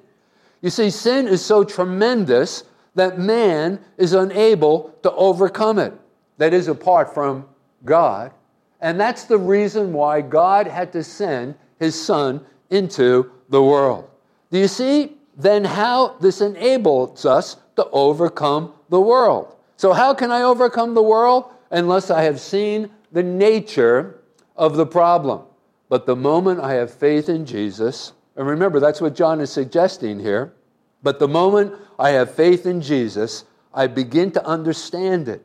You 0.61 0.69
see, 0.69 0.89
sin 0.89 1.27
is 1.27 1.43
so 1.43 1.63
tremendous 1.63 2.63
that 2.95 3.19
man 3.19 3.79
is 3.97 4.13
unable 4.13 4.95
to 5.03 5.11
overcome 5.11 5.79
it. 5.79 5.93
That 6.37 6.53
is, 6.53 6.67
apart 6.67 7.13
from 7.13 7.45
God. 7.83 8.31
And 8.79 8.99
that's 8.99 9.25
the 9.25 9.37
reason 9.37 9.93
why 9.93 10.21
God 10.21 10.67
had 10.67 10.93
to 10.93 11.03
send 11.03 11.55
his 11.79 12.01
son 12.01 12.45
into 12.69 13.31
the 13.49 13.61
world. 13.61 14.09
Do 14.51 14.59
you 14.59 14.67
see 14.67 15.17
then 15.35 15.63
how 15.63 16.17
this 16.19 16.41
enables 16.41 17.25
us 17.25 17.57
to 17.75 17.85
overcome 17.91 18.73
the 18.89 19.01
world? 19.01 19.55
So, 19.77 19.91
how 19.93 20.13
can 20.13 20.31
I 20.31 20.43
overcome 20.43 20.93
the 20.93 21.03
world? 21.03 21.45
Unless 21.73 22.11
I 22.11 22.21
have 22.21 22.39
seen 22.39 22.89
the 23.11 23.23
nature 23.23 24.21
of 24.55 24.77
the 24.77 24.85
problem. 24.85 25.41
But 25.89 26.05
the 26.05 26.15
moment 26.15 26.59
I 26.59 26.73
have 26.73 26.93
faith 26.93 27.29
in 27.29 27.45
Jesus, 27.45 28.13
and 28.35 28.47
remember, 28.47 28.79
that's 28.79 29.01
what 29.01 29.15
John 29.15 29.41
is 29.41 29.51
suggesting 29.51 30.19
here. 30.19 30.53
But 31.01 31.19
the 31.19 31.27
moment 31.27 31.73
I 31.99 32.11
have 32.11 32.33
faith 32.33 32.65
in 32.65 32.79
Jesus, 32.79 33.45
I 33.73 33.87
begin 33.87 34.31
to 34.31 34.45
understand 34.45 35.27
it. 35.27 35.43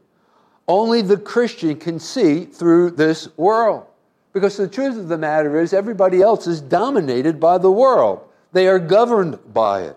Only 0.69 1.01
the 1.01 1.17
Christian 1.17 1.77
can 1.77 1.99
see 1.99 2.45
through 2.45 2.91
this 2.91 3.35
world. 3.39 3.87
Because 4.35 4.57
the 4.57 4.69
truth 4.69 4.99
of 4.99 5.09
the 5.09 5.19
matter 5.19 5.59
is, 5.61 5.73
everybody 5.73 6.21
else 6.21 6.47
is 6.47 6.61
dominated 6.61 7.41
by 7.41 7.57
the 7.57 7.73
world, 7.73 8.21
they 8.53 8.69
are 8.69 8.79
governed 8.79 9.39
by 9.53 9.83
it. 9.83 9.97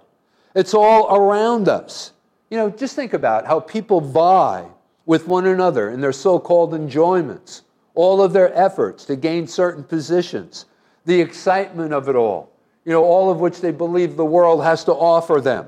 It's 0.55 0.73
all 0.73 1.13
around 1.13 1.67
us. 1.67 2.13
You 2.49 2.57
know, 2.57 2.69
just 2.69 2.95
think 2.95 3.13
about 3.13 3.45
how 3.45 3.59
people 3.59 3.99
vie 3.99 4.65
with 5.11 5.27
one 5.27 5.45
another 5.45 5.89
in 5.89 5.99
their 5.99 6.13
so 6.13 6.39
called 6.39 6.73
enjoyments, 6.73 7.63
all 7.95 8.21
of 8.21 8.31
their 8.31 8.57
efforts 8.57 9.03
to 9.03 9.13
gain 9.17 9.45
certain 9.45 9.83
positions, 9.83 10.67
the 11.03 11.19
excitement 11.19 11.91
of 11.91 12.07
it 12.07 12.15
all, 12.15 12.49
you 12.85 12.93
know, 12.93 13.03
all 13.03 13.29
of 13.29 13.41
which 13.41 13.59
they 13.59 13.71
believe 13.71 14.15
the 14.15 14.23
world 14.23 14.63
has 14.63 14.85
to 14.85 14.93
offer 14.93 15.41
them. 15.41 15.67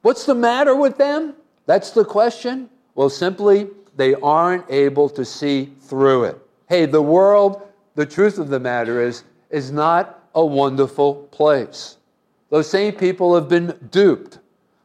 What's 0.00 0.24
the 0.24 0.34
matter 0.34 0.74
with 0.74 0.96
them? 0.96 1.34
That's 1.66 1.90
the 1.90 2.02
question. 2.02 2.70
Well, 2.94 3.10
simply, 3.10 3.68
they 3.94 4.14
aren't 4.14 4.64
able 4.70 5.10
to 5.10 5.24
see 5.26 5.74
through 5.82 6.24
it. 6.24 6.38
Hey, 6.66 6.86
the 6.86 7.02
world, 7.02 7.60
the 7.94 8.06
truth 8.06 8.38
of 8.38 8.48
the 8.48 8.58
matter 8.58 9.02
is, 9.02 9.24
is 9.50 9.70
not 9.70 10.30
a 10.34 10.42
wonderful 10.42 11.14
place. 11.30 11.98
Those 12.48 12.70
same 12.70 12.94
people 12.94 13.34
have 13.34 13.50
been 13.50 13.78
duped. 13.90 14.38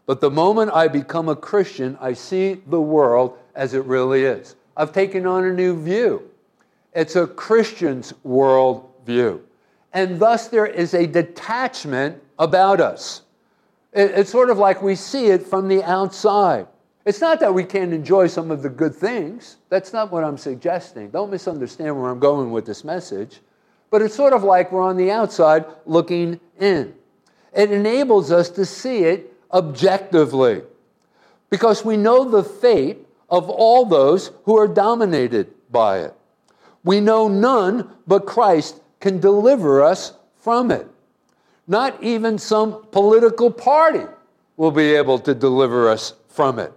But 0.06 0.20
the 0.20 0.30
moment 0.30 0.72
I 0.74 0.90
become 0.90 1.30
a 1.30 1.38
Christian, 1.38 1.98
I 2.02 2.12
see 2.12 2.56
the 2.68 2.82
world 2.82 3.38
as 3.56 3.74
it 3.74 3.86
really 3.86 4.24
is. 4.24 4.56
I've 4.76 4.94
taken 4.94 5.26
on 5.26 5.46
a 5.46 5.54
new 5.54 5.82
view. 5.82 6.30
It's 6.94 7.16
a 7.16 7.28
Christian's 7.28 8.14
world 8.24 8.90
view. 9.06 9.46
And 9.94 10.20
thus 10.20 10.48
there 10.48 10.66
is 10.66 10.94
a 10.94 11.06
detachment 11.06 12.22
about 12.40 12.80
us. 12.80 13.24
It's 13.94 14.32
sort 14.32 14.50
of 14.50 14.58
like 14.58 14.82
we 14.82 14.96
see 14.96 15.28
it 15.28 15.46
from 15.46 15.68
the 15.68 15.84
outside. 15.84 16.68
It's 17.04 17.20
not 17.20 17.40
that 17.40 17.54
we 17.54 17.64
can't 17.64 17.94
enjoy 17.94 18.28
some 18.28 18.52
of 18.52 18.62
the 18.62 18.70
good 18.70 18.96
things. 18.96 19.58
That's 19.70 19.92
not 19.92 20.12
what 20.12 20.24
I'm 20.24 20.38
suggesting. 20.38 21.10
Don't 21.10 21.32
misunderstand 21.32 22.00
where 22.00 22.10
I'm 22.10 22.20
going 22.20 22.52
with 22.52 22.66
this 22.66 22.84
message. 22.84 23.42
But 23.90 24.02
it's 24.02 24.16
sort 24.16 24.34
of 24.34 24.44
like 24.44 24.72
we're 24.72 24.82
on 24.82 24.98
the 24.98 25.12
outside 25.12 25.66
looking 25.86 26.40
in. 26.60 26.94
It 27.54 27.72
enables 27.72 28.32
us 28.32 28.50
to 28.52 28.66
see 28.66 29.00
it 29.00 29.34
objectively 29.52 30.62
because 31.50 31.84
we 31.84 31.98
know 31.98 32.30
the 32.30 32.44
fate 32.44 33.06
of 33.32 33.50
all 33.50 33.86
those 33.86 34.32
who 34.44 34.58
are 34.58 34.68
dominated 34.68 35.48
by 35.72 36.00
it. 36.00 36.14
We 36.84 37.00
know 37.00 37.28
none 37.28 37.90
but 38.06 38.26
Christ 38.26 38.82
can 39.00 39.20
deliver 39.20 39.82
us 39.82 40.14
from 40.36 40.70
it. 40.70 40.88
Not 41.68 42.04
even 42.04 42.38
some 42.38 42.86
political 42.92 43.50
party 43.50 44.06
will 44.58 44.72
be 44.72 44.94
able 44.94 45.18
to 45.20 45.34
deliver 45.34 45.90
us 45.90 46.14
from 46.28 46.60
it. 46.60 46.74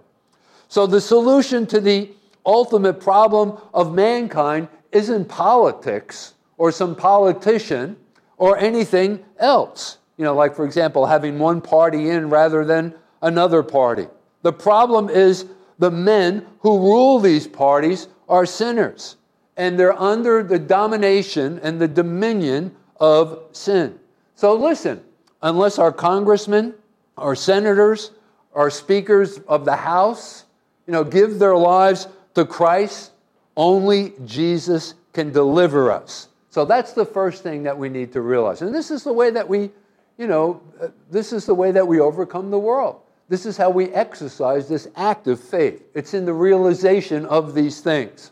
So, 0.69 0.87
the 0.87 1.01
solution 1.01 1.65
to 1.67 1.81
the 1.81 2.09
ultimate 2.45 2.99
problem 2.99 3.57
of 3.73 3.93
mankind 3.93 4.69
isn't 4.91 5.25
politics 5.27 6.33
or 6.57 6.71
some 6.71 6.95
politician 6.95 7.97
or 8.37 8.57
anything 8.57 9.23
else. 9.39 9.97
You 10.17 10.23
know, 10.23 10.35
like, 10.35 10.55
for 10.55 10.65
example, 10.65 11.05
having 11.05 11.37
one 11.37 11.61
party 11.61 12.09
in 12.09 12.29
rather 12.29 12.63
than 12.63 12.93
another 13.21 13.61
party. 13.63 14.07
The 14.43 14.53
problem 14.53 15.09
is 15.09 15.45
the 15.79 15.91
men 15.91 16.45
who 16.59 16.77
rule 16.79 17.19
these 17.19 17.47
parties 17.47 18.07
are 18.29 18.45
sinners, 18.45 19.17
and 19.57 19.79
they're 19.79 19.99
under 19.99 20.43
the 20.43 20.59
domination 20.59 21.59
and 21.63 21.79
the 21.79 21.87
dominion 21.87 22.75
of 22.99 23.43
sin. 23.51 23.99
So, 24.35 24.55
listen, 24.55 25.03
unless 25.41 25.79
our 25.79 25.91
congressmen, 25.91 26.73
our 27.17 27.35
senators, 27.35 28.11
our 28.53 28.69
speakers 28.69 29.39
of 29.47 29.65
the 29.65 29.75
House, 29.75 30.45
you 30.87 30.93
know, 30.93 31.03
give 31.03 31.39
their 31.39 31.57
lives 31.57 32.07
to 32.35 32.45
Christ, 32.45 33.11
only 33.57 34.13
Jesus 34.25 34.95
can 35.13 35.31
deliver 35.31 35.91
us. 35.91 36.29
So 36.49 36.63
that's 36.63 36.93
the 36.93 37.05
first 37.05 37.43
thing 37.43 37.63
that 37.63 37.77
we 37.77 37.89
need 37.89 38.13
to 38.13 38.21
realize. 38.21 38.61
And 38.61 38.73
this 38.73 38.91
is 38.91 39.03
the 39.03 39.13
way 39.13 39.29
that 39.31 39.47
we, 39.47 39.71
you 40.17 40.27
know, 40.27 40.61
uh, 40.81 40.87
this 41.11 41.33
is 41.33 41.45
the 41.45 41.53
way 41.53 41.71
that 41.71 41.85
we 41.85 41.99
overcome 41.99 42.49
the 42.49 42.59
world. 42.59 43.01
This 43.27 43.45
is 43.45 43.57
how 43.57 43.69
we 43.69 43.89
exercise 43.89 44.67
this 44.67 44.87
act 44.95 45.27
of 45.27 45.39
faith. 45.39 45.83
It's 45.93 46.13
in 46.13 46.25
the 46.25 46.33
realization 46.33 47.25
of 47.25 47.55
these 47.55 47.81
things. 47.81 48.31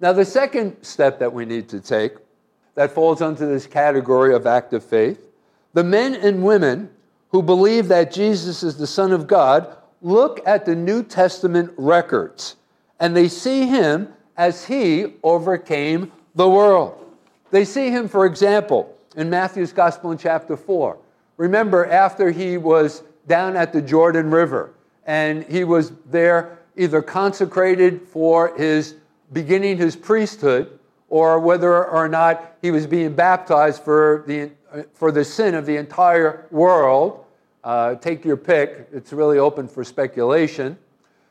Now, 0.00 0.12
the 0.12 0.24
second 0.24 0.76
step 0.82 1.18
that 1.18 1.32
we 1.32 1.44
need 1.44 1.68
to 1.70 1.80
take 1.80 2.12
that 2.74 2.92
falls 2.92 3.20
under 3.20 3.46
this 3.46 3.66
category 3.66 4.34
of 4.34 4.46
active 4.46 4.84
faith 4.84 5.28
the 5.74 5.84
men 5.84 6.14
and 6.14 6.44
women 6.44 6.90
who 7.30 7.42
believe 7.42 7.88
that 7.88 8.12
Jesus 8.12 8.62
is 8.62 8.76
the 8.76 8.86
Son 8.86 9.10
of 9.10 9.26
God 9.26 9.74
look 10.02 10.40
at 10.44 10.66
the 10.66 10.74
New 10.74 11.02
Testament 11.02 11.72
records 11.76 12.56
and 13.00 13.16
they 13.16 13.28
see 13.28 13.66
him 13.66 14.12
as 14.36 14.66
he 14.66 15.14
overcame 15.22 16.12
the 16.34 16.48
world. 16.48 16.98
They 17.50 17.64
see 17.64 17.90
him, 17.90 18.08
for 18.08 18.26
example, 18.26 18.96
in 19.16 19.30
Matthew's 19.30 19.72
Gospel 19.72 20.12
in 20.12 20.18
chapter 20.18 20.56
4. 20.56 20.98
Remember, 21.36 21.86
after 21.86 22.30
he 22.30 22.56
was 22.58 23.02
down 23.26 23.56
at 23.56 23.72
the 23.72 23.82
Jordan 23.82 24.30
River 24.30 24.72
and 25.06 25.44
he 25.44 25.64
was 25.64 25.92
there 26.06 26.58
either 26.76 27.02
consecrated 27.02 28.02
for 28.02 28.56
his 28.56 28.94
beginning 29.32 29.76
his 29.76 29.96
priesthood 29.96 30.78
or 31.08 31.38
whether 31.38 31.84
or 31.86 32.08
not 32.08 32.56
he 32.62 32.70
was 32.70 32.86
being 32.86 33.14
baptized 33.14 33.82
for 33.82 34.24
the, 34.26 34.50
for 34.94 35.12
the 35.12 35.24
sin 35.24 35.54
of 35.54 35.66
the 35.66 35.76
entire 35.76 36.46
world. 36.50 37.24
Uh, 37.64 37.94
take 37.96 38.24
your 38.24 38.36
pick, 38.36 38.88
it's 38.92 39.12
really 39.12 39.38
open 39.38 39.68
for 39.68 39.84
speculation. 39.84 40.76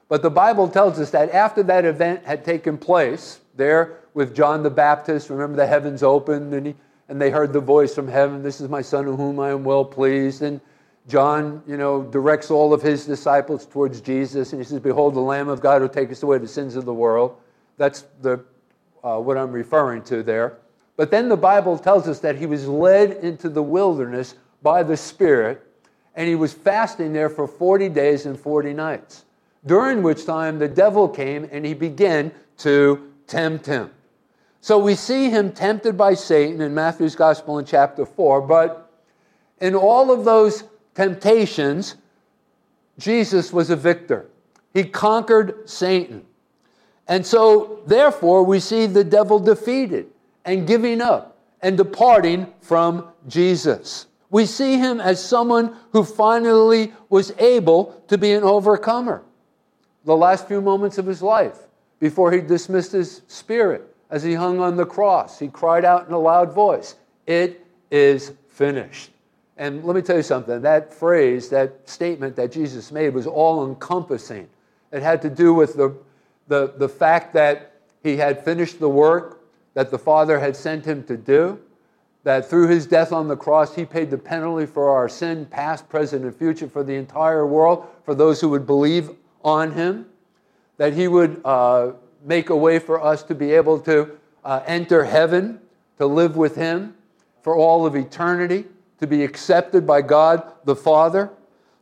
But 0.08 0.22
the 0.22 0.30
Bible 0.30 0.68
tells 0.68 1.00
us 1.00 1.10
that 1.12 1.32
after 1.32 1.64
that 1.64 1.86
event 1.86 2.26
had 2.26 2.46
taken 2.46 2.78
place, 2.78 3.40
there 3.56 4.00
with 4.14 4.36
John 4.36 4.64
the 4.64 4.70
Baptist, 4.70 5.30
remember 5.30 5.58
the 5.58 5.68
heavens 5.68 6.04
opened 6.04 6.54
and, 6.54 6.68
he, 6.68 6.76
and 7.10 7.22
they 7.22 7.30
heard 7.30 7.54
the 7.54 7.60
voice 7.60 7.96
from 7.96 8.08
heaven 8.08 8.44
This 8.44 8.62
is 8.62 8.70
my 8.70 8.82
son 8.82 9.08
in 9.08 9.16
whom 9.16 9.40
I 9.40 9.50
am 9.50 9.64
well 9.64 9.86
pleased. 9.86 10.42
And 10.42 10.62
John, 11.12 11.62
you 11.68 11.76
know, 11.76 12.04
directs 12.04 12.50
all 12.50 12.74
of 12.74 12.82
his 12.82 13.06
disciples 13.06 13.66
towards 13.66 14.00
Jesus, 14.00 14.54
and 14.54 14.62
he 14.62 14.66
says, 14.66 14.80
"Behold, 14.80 15.14
the 15.14 15.20
Lamb 15.20 15.50
of 15.50 15.60
God 15.60 15.82
who 15.82 15.90
taketh 15.90 16.24
away 16.24 16.38
the 16.38 16.48
sins 16.48 16.78
of 16.78 16.86
the 16.86 16.94
world." 16.94 17.36
That's 17.78 18.06
the 18.22 18.40
uh, 19.04 19.18
what 19.18 19.38
I'm 19.38 19.52
referring 19.52 20.04
to 20.04 20.24
there. 20.24 20.58
But 20.96 21.12
then 21.12 21.28
the 21.28 21.36
Bible 21.36 21.78
tells 21.78 22.08
us 22.08 22.20
that 22.20 22.38
he 22.38 22.46
was 22.46 22.66
led 22.66 23.12
into 23.12 23.50
the 23.50 23.62
wilderness 23.62 24.36
by 24.62 24.84
the 24.84 24.96
Spirit, 24.96 25.62
and 26.16 26.30
he 26.30 26.36
was 26.36 26.54
fasting 26.54 27.12
there 27.12 27.30
for 27.30 27.46
40 27.46 27.90
days 27.90 28.26
and 28.26 28.40
40 28.40 28.74
nights, 28.74 29.26
during 29.66 30.04
which 30.04 30.26
time 30.26 30.60
the 30.60 30.68
devil 30.70 31.10
came 31.10 31.50
and 31.52 31.66
he 31.66 31.74
began 31.74 32.32
to 32.60 33.12
tempt 33.28 33.66
him. 33.66 33.92
So 34.62 34.78
we 34.78 34.96
see 34.96 35.30
him 35.30 35.52
tempted 35.52 35.98
by 35.98 36.14
Satan 36.14 36.62
in 36.62 36.74
Matthew's 36.74 37.16
Gospel 37.18 37.60
in 37.60 37.66
chapter 37.66 38.06
4, 38.06 38.42
but 38.42 38.90
in 39.60 39.76
all 39.76 40.10
of 40.12 40.24
those 40.24 40.64
temptations, 40.96 41.96
Jesus 42.98 43.52
was 43.52 43.70
a 43.70 43.76
victor. 43.76 44.30
He 44.74 44.84
conquered 44.84 45.70
Satan. 45.70 46.26
And 47.08 47.26
so, 47.26 47.82
therefore, 47.88 48.44
we 48.44 48.60
see 48.60 48.86
the 48.86 49.04
devil 49.04 49.40
defeated 49.40 50.08
and 50.46 50.68
giving 50.68 51.02
up 51.02 51.38
and 51.62 51.78
departing 51.78 52.48
from 52.62 53.08
Jesus. 53.28 54.08
We 54.30 54.46
see 54.46 54.78
him 54.78 55.02
as 55.02 55.24
someone 55.24 55.76
who 55.92 56.04
finally 56.04 56.94
was 57.10 57.34
able 57.38 58.02
to 58.08 58.18
be 58.18 58.32
an 58.32 58.44
overcomer. 58.44 59.24
The 60.06 60.16
last 60.16 60.48
few 60.48 60.62
moments 60.62 60.98
of 60.98 61.06
his 61.06 61.22
life, 61.22 61.58
before 62.00 62.32
he 62.32 62.40
dismissed 62.40 62.94
his 62.94 63.22
spirit, 63.28 63.92
as 64.10 64.24
he 64.24 64.34
hung 64.34 64.60
on 64.60 64.76
the 64.76 64.86
cross, 64.86 65.38
he 65.38 65.48
cried 65.48 65.86
out 65.86 66.08
in 66.08 66.14
a 66.14 66.20
loud 66.20 66.54
voice, 66.54 66.96
It 67.28 67.66
is 67.92 68.34
finished. 68.50 69.12
And 69.62 69.84
let 69.84 69.96
me 69.96 70.02
tell 70.02 70.18
you 70.18 70.24
something 70.24 70.60
that 70.64 70.92
phrase, 70.92 71.50
that 71.50 71.88
statement 71.88 72.36
that 72.38 72.52
Jesus 72.52 72.92
made 72.92 73.14
was 73.14 73.28
all 73.28 73.64
encompassing. 73.64 74.50
It 74.92 75.04
had 75.04 75.22
to 75.22 75.30
do 75.30 75.54
with 75.54 75.76
the, 75.76 75.96
the, 76.48 76.74
the 76.78 76.90
fact 76.90 77.32
that 77.34 77.76
he 78.02 78.18
had 78.18 78.44
finished 78.44 78.80
the 78.80 78.90
work 78.90 79.44
that 79.76 79.92
the 79.92 80.00
Father 80.00 80.40
had 80.40 80.56
sent 80.56 80.84
him 80.84 81.04
to 81.04 81.16
do, 81.16 81.60
that 82.24 82.50
through 82.50 82.70
his 82.70 82.88
death 82.88 83.12
on 83.12 83.28
the 83.28 83.38
cross, 83.38 83.76
he 83.76 83.86
paid 83.86 84.10
the 84.10 84.18
penalty 84.18 84.66
for 84.66 84.90
our 84.90 85.08
sin, 85.08 85.46
past, 85.46 85.88
present, 85.88 86.26
and 86.26 86.36
future, 86.36 86.68
for 86.68 86.84
the 86.84 86.96
entire 86.96 87.46
world, 87.46 87.86
for 88.04 88.16
those 88.16 88.42
who 88.42 88.50
would 88.50 88.66
believe 88.66 89.12
on 89.44 89.74
him, 89.74 90.08
that 90.78 90.94
he 90.94 91.08
would 91.08 91.40
uh, 91.46 91.92
make 92.26 92.50
a 92.50 92.58
way 92.58 92.80
for 92.80 93.00
us 93.00 93.22
to 93.22 93.36
be 93.36 93.52
able 93.52 93.80
to 93.82 94.18
uh, 94.44 94.64
enter 94.66 95.04
heaven, 95.04 95.60
to 96.00 96.08
live 96.08 96.36
with 96.36 96.56
him 96.56 96.96
for 97.44 97.56
all 97.56 97.86
of 97.86 97.96
eternity, 97.96 98.66
to 99.02 99.08
be 99.08 99.24
accepted 99.24 99.86
by 99.86 100.02
God 100.02 100.44
the 100.64 100.76
Father. 100.76 101.32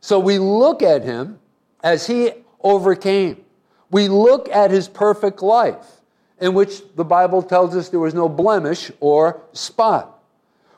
So 0.00 0.18
we 0.18 0.38
look 0.38 0.82
at 0.82 1.04
him 1.04 1.38
as 1.82 2.06
he 2.06 2.32
overcame. 2.60 3.44
We 3.90 4.08
look 4.08 4.48
at 4.48 4.70
his 4.70 4.88
perfect 4.88 5.42
life 5.42 6.00
in 6.40 6.54
which 6.54 6.82
the 6.96 7.04
Bible 7.04 7.42
tells 7.42 7.76
us 7.76 7.90
there 7.90 8.00
was 8.00 8.14
no 8.14 8.28
blemish 8.28 8.90
or 9.00 9.42
spot. 9.52 10.18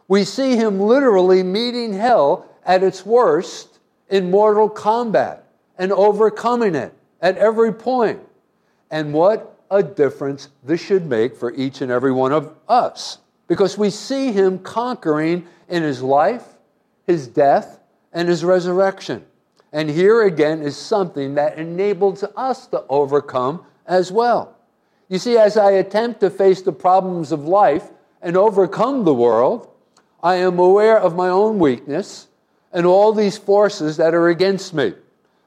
We 0.09 0.25
see 0.25 0.57
him 0.57 0.81
literally 0.81 1.45
meeting 1.45 1.93
hell 1.93 2.49
at 2.67 2.83
its 2.83 3.07
worst 3.07 3.79
in 4.11 4.31
mortal 4.31 4.69
combat 4.69 5.47
and 5.79 5.93
overcoming 5.93 6.75
it 6.75 6.93
at 7.21 7.39
every 7.39 7.73
point. 7.73 8.21
And 8.91 9.15
what 9.15 9.61
a 9.71 9.83
difference 9.83 10.49
this 10.65 10.81
should 10.81 11.07
make 11.07 11.37
for 11.37 11.53
each 11.55 11.81
and 11.81 11.93
every 11.93 12.13
one 12.13 12.33
of 12.33 12.55
us. 12.69 13.19
Because 13.47 13.79
we 13.79 13.91
see 13.91 14.33
him 14.33 14.59
conquering 14.59 15.47
in 15.73 15.83
his 15.83 16.03
life, 16.03 16.45
his 17.07 17.27
death, 17.27 17.81
and 18.13 18.29
his 18.29 18.45
resurrection. 18.45 19.25
And 19.73 19.89
here 19.89 20.23
again 20.23 20.61
is 20.61 20.77
something 20.77 21.35
that 21.37 21.59
enables 21.59 22.23
us 22.37 22.67
to 22.69 22.85
overcome 22.91 23.65
as 23.87 24.13
well. 24.13 24.55
You 25.09 25.19
see, 25.19 25.39
as 25.39 25.57
I 25.57 25.71
attempt 25.73 26.21
to 26.21 26.29
face 26.29 26.61
the 26.61 26.73
problems 26.73 27.33
of 27.33 27.45
life 27.45 27.89
and 28.21 28.37
overcome 28.37 29.05
the 29.05 29.15
world, 29.15 29.71
I 30.23 30.37
am 30.37 30.59
aware 30.59 30.99
of 30.99 31.17
my 31.17 31.31
own 31.31 31.59
weakness 31.59 32.29
and 32.71 32.85
all 32.85 33.15
these 33.15 33.39
forces 33.39 33.97
that 33.97 34.15
are 34.15 34.29
against 34.29 34.75
me. 34.75 34.93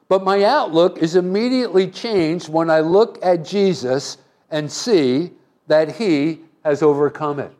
But 0.08 0.24
my 0.24 0.42
outlook 0.42 0.98
is 0.98 1.14
immediately 1.14 1.86
changed 1.86 2.48
when 2.48 2.68
I 2.68 2.80
look 2.80 3.24
at 3.24 3.44
Jesus 3.44 4.18
and 4.50 4.70
see 4.70 5.30
that 5.68 5.96
he 5.96 6.40
has 6.64 6.82
overcome 6.82 7.38
it. 7.38 7.52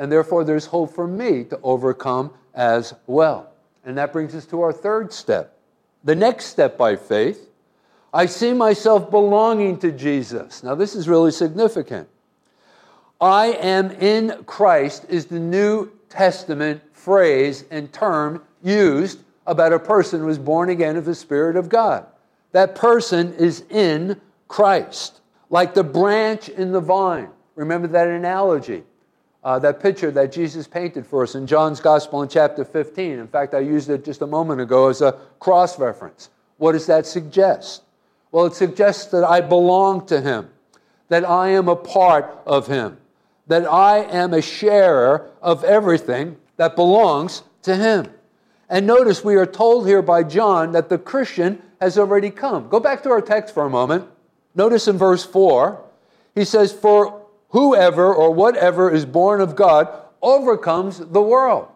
And 0.00 0.10
therefore, 0.10 0.44
there's 0.44 0.64
hope 0.64 0.94
for 0.94 1.06
me 1.06 1.44
to 1.44 1.60
overcome 1.62 2.32
as 2.54 2.94
well. 3.06 3.52
And 3.84 3.98
that 3.98 4.14
brings 4.14 4.34
us 4.34 4.46
to 4.46 4.62
our 4.62 4.72
third 4.72 5.12
step. 5.12 5.58
The 6.04 6.14
next 6.14 6.46
step 6.46 6.78
by 6.78 6.96
faith 6.96 7.48
I 8.12 8.24
see 8.26 8.54
myself 8.54 9.10
belonging 9.10 9.78
to 9.80 9.92
Jesus. 9.92 10.62
Now, 10.62 10.74
this 10.74 10.94
is 10.94 11.06
really 11.06 11.30
significant. 11.30 12.08
I 13.20 13.48
am 13.48 13.90
in 13.90 14.42
Christ 14.46 15.04
is 15.10 15.26
the 15.26 15.38
New 15.38 15.90
Testament 16.08 16.80
phrase 16.92 17.64
and 17.70 17.92
term 17.92 18.42
used 18.62 19.20
about 19.46 19.74
a 19.74 19.78
person 19.78 20.20
who 20.20 20.28
is 20.28 20.38
born 20.38 20.70
again 20.70 20.96
of 20.96 21.04
the 21.04 21.14
Spirit 21.14 21.56
of 21.56 21.68
God. 21.68 22.06
That 22.52 22.74
person 22.74 23.34
is 23.34 23.64
in 23.68 24.18
Christ, 24.48 25.20
like 25.50 25.74
the 25.74 25.84
branch 25.84 26.48
in 26.48 26.72
the 26.72 26.80
vine. 26.80 27.28
Remember 27.54 27.86
that 27.88 28.08
analogy, 28.08 28.82
uh, 29.42 29.58
that 29.58 29.80
picture 29.80 30.10
that 30.10 30.32
Jesus 30.32 30.66
painted 30.66 31.06
for 31.06 31.22
us 31.22 31.34
in 31.34 31.46
John's 31.46 31.80
Gospel 31.80 32.22
in 32.22 32.28
chapter 32.28 32.64
15. 32.64 33.18
In 33.18 33.28
fact, 33.28 33.54
I 33.54 33.60
used 33.60 33.88
it 33.88 34.04
just 34.04 34.22
a 34.22 34.26
moment 34.26 34.60
ago 34.60 34.88
as 34.88 35.00
a 35.00 35.18
cross 35.38 35.78
reference. 35.78 36.30
What 36.58 36.72
does 36.72 36.86
that 36.86 37.06
suggest? 37.06 37.82
Well, 38.32 38.44
it 38.46 38.54
suggests 38.54 39.06
that 39.12 39.24
I 39.24 39.40
belong 39.40 40.06
to 40.06 40.20
Him, 40.20 40.50
that 41.08 41.24
I 41.24 41.48
am 41.48 41.68
a 41.68 41.76
part 41.76 42.42
of 42.46 42.66
Him, 42.66 42.98
that 43.46 43.66
I 43.66 43.98
am 44.04 44.34
a 44.34 44.42
sharer 44.42 45.30
of 45.40 45.64
everything 45.64 46.36
that 46.56 46.76
belongs 46.76 47.42
to 47.62 47.76
Him. 47.76 48.08
And 48.68 48.86
notice 48.86 49.24
we 49.24 49.36
are 49.36 49.46
told 49.46 49.86
here 49.86 50.02
by 50.02 50.22
John 50.22 50.72
that 50.72 50.88
the 50.88 50.98
Christian 50.98 51.60
has 51.80 51.98
already 51.98 52.30
come. 52.30 52.68
Go 52.68 52.78
back 52.78 53.02
to 53.02 53.10
our 53.10 53.22
text 53.22 53.54
for 53.54 53.64
a 53.64 53.70
moment. 53.70 54.06
Notice 54.54 54.86
in 54.86 54.98
verse 54.98 55.24
4, 55.24 55.82
he 56.34 56.44
says, 56.44 56.72
For 56.72 57.19
whoever 57.50 58.12
or 58.14 58.32
whatever 58.32 58.90
is 58.90 59.04
born 59.04 59.40
of 59.40 59.54
God 59.54 59.88
overcomes 60.22 60.98
the 60.98 61.22
world. 61.22 61.68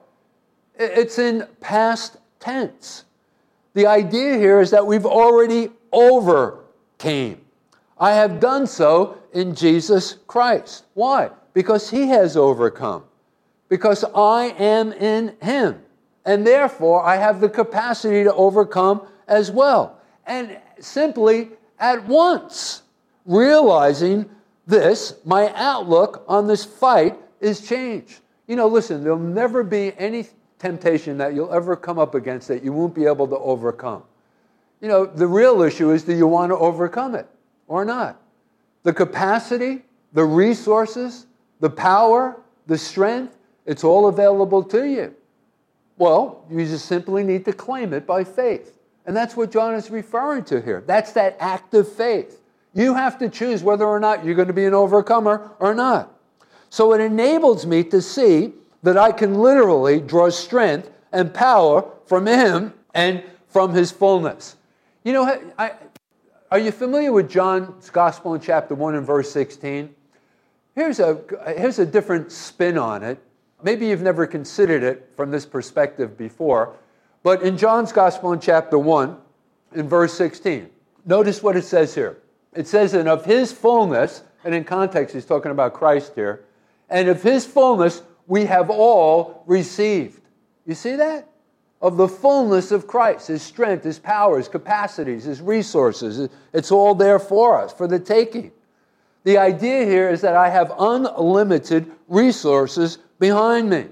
It's 0.76 1.18
in 1.18 1.46
past 1.60 2.16
tense. 2.40 3.04
The 3.74 3.86
idea 3.86 4.36
here 4.36 4.60
is 4.60 4.70
that 4.70 4.86
we've 4.86 5.06
already 5.06 5.70
overcame. 5.92 7.40
I 7.98 8.12
have 8.12 8.40
done 8.40 8.66
so 8.66 9.18
in 9.32 9.54
Jesus 9.54 10.18
Christ. 10.26 10.84
Why? 10.94 11.30
Because 11.52 11.90
he 11.90 12.08
has 12.08 12.36
overcome. 12.36 13.04
Because 13.68 14.04
I 14.14 14.54
am 14.58 14.92
in 14.92 15.36
him. 15.40 15.80
And 16.24 16.46
therefore, 16.46 17.04
I 17.04 17.16
have 17.16 17.40
the 17.40 17.48
capacity 17.48 18.24
to 18.24 18.34
overcome 18.34 19.06
as 19.28 19.50
well. 19.50 19.98
And 20.26 20.58
simply 20.80 21.50
at 21.78 22.04
once, 22.06 22.82
realizing 23.26 24.28
this, 24.66 25.14
my 25.24 25.52
outlook 25.54 26.24
on 26.26 26.46
this 26.46 26.64
fight 26.64 27.16
is 27.40 27.66
changed. 27.66 28.20
You 28.46 28.56
know, 28.56 28.66
listen, 28.66 29.02
there'll 29.02 29.18
never 29.18 29.62
be 29.62 29.92
any 29.98 30.26
temptation 30.58 31.18
that 31.18 31.34
you'll 31.34 31.52
ever 31.52 31.76
come 31.76 31.98
up 31.98 32.14
against 32.14 32.48
that 32.48 32.62
you 32.62 32.72
won't 32.72 32.94
be 32.94 33.04
able 33.04 33.28
to 33.28 33.36
overcome. 33.36 34.02
You 34.80 34.88
know, 34.88 35.06
the 35.06 35.26
real 35.26 35.62
issue 35.62 35.90
is 35.90 36.04
do 36.04 36.14
you 36.14 36.26
want 36.26 36.50
to 36.50 36.56
overcome 36.56 37.14
it 37.14 37.26
or 37.68 37.84
not? 37.84 38.20
The 38.82 38.92
capacity, 38.92 39.82
the 40.12 40.24
resources, 40.24 41.26
the 41.60 41.70
power, 41.70 42.40
the 42.66 42.78
strength, 42.78 43.36
it's 43.66 43.84
all 43.84 44.08
available 44.08 44.62
to 44.64 44.86
you. 44.86 45.14
Well, 45.96 46.44
you 46.50 46.64
just 46.66 46.86
simply 46.86 47.24
need 47.24 47.44
to 47.44 47.52
claim 47.52 47.92
it 47.92 48.06
by 48.06 48.24
faith. 48.24 48.78
And 49.06 49.16
that's 49.16 49.36
what 49.36 49.50
John 49.50 49.74
is 49.74 49.90
referring 49.90 50.44
to 50.44 50.60
here. 50.60 50.82
That's 50.86 51.12
that 51.12 51.36
active 51.40 51.90
faith. 51.90 52.40
You 52.74 52.94
have 52.94 53.18
to 53.18 53.28
choose 53.28 53.62
whether 53.62 53.84
or 53.84 54.00
not 54.00 54.24
you're 54.24 54.34
going 54.34 54.48
to 54.48 54.54
be 54.54 54.64
an 54.64 54.74
overcomer 54.74 55.52
or 55.60 55.74
not. 55.74 56.12
So 56.70 56.92
it 56.92 57.00
enables 57.00 57.66
me 57.66 57.84
to 57.84 58.02
see 58.02 58.52
that 58.82 58.96
I 58.96 59.12
can 59.12 59.34
literally 59.34 60.00
draw 60.00 60.28
strength 60.30 60.90
and 61.12 61.32
power 61.32 61.88
from 62.06 62.26
Him 62.26 62.74
and 62.92 63.22
from 63.46 63.72
His 63.72 63.92
fullness. 63.92 64.56
You 65.04 65.12
know, 65.12 65.40
I, 65.56 65.72
are 66.50 66.58
you 66.58 66.72
familiar 66.72 67.12
with 67.12 67.30
John's 67.30 67.90
Gospel 67.90 68.34
in 68.34 68.40
chapter 68.40 68.74
1 68.74 68.96
and 68.96 69.06
verse 69.06 69.30
16? 69.30 69.94
Here's 70.74 70.98
a, 70.98 71.20
here's 71.56 71.78
a 71.78 71.86
different 71.86 72.32
spin 72.32 72.76
on 72.76 73.04
it. 73.04 73.18
Maybe 73.62 73.86
you've 73.86 74.02
never 74.02 74.26
considered 74.26 74.82
it 74.82 75.10
from 75.16 75.30
this 75.30 75.46
perspective 75.46 76.18
before, 76.18 76.74
but 77.22 77.42
in 77.42 77.56
John's 77.56 77.92
Gospel 77.92 78.32
in 78.32 78.40
chapter 78.40 78.78
1, 78.78 79.16
in 79.74 79.88
verse 79.88 80.12
16, 80.14 80.68
notice 81.06 81.42
what 81.42 81.56
it 81.56 81.64
says 81.64 81.94
here. 81.94 82.18
It 82.54 82.66
says, 82.66 82.94
and 82.94 83.08
of 83.08 83.24
his 83.24 83.52
fullness, 83.52 84.22
and 84.44 84.54
in 84.54 84.64
context, 84.64 85.14
he's 85.14 85.24
talking 85.24 85.50
about 85.50 85.74
Christ 85.74 86.12
here, 86.14 86.44
and 86.88 87.08
of 87.08 87.22
his 87.22 87.46
fullness 87.46 88.02
we 88.26 88.46
have 88.46 88.70
all 88.70 89.42
received. 89.46 90.20
You 90.66 90.74
see 90.74 90.96
that? 90.96 91.28
of 91.84 91.98
the 91.98 92.08
fullness 92.08 92.72
of 92.72 92.86
Christ, 92.86 93.28
His 93.28 93.42
strength, 93.42 93.84
His 93.84 93.98
power, 93.98 94.38
His 94.38 94.48
capacities, 94.48 95.24
His 95.24 95.42
resources. 95.42 96.30
It's 96.54 96.72
all 96.72 96.94
there 96.94 97.18
for 97.18 97.60
us, 97.60 97.74
for 97.74 97.86
the 97.86 97.98
taking. 97.98 98.52
The 99.24 99.36
idea 99.36 99.84
here 99.84 100.08
is 100.08 100.22
that 100.22 100.34
I 100.34 100.48
have 100.48 100.72
unlimited 100.78 101.92
resources 102.08 102.96
behind 103.18 103.68
me. 103.68 103.88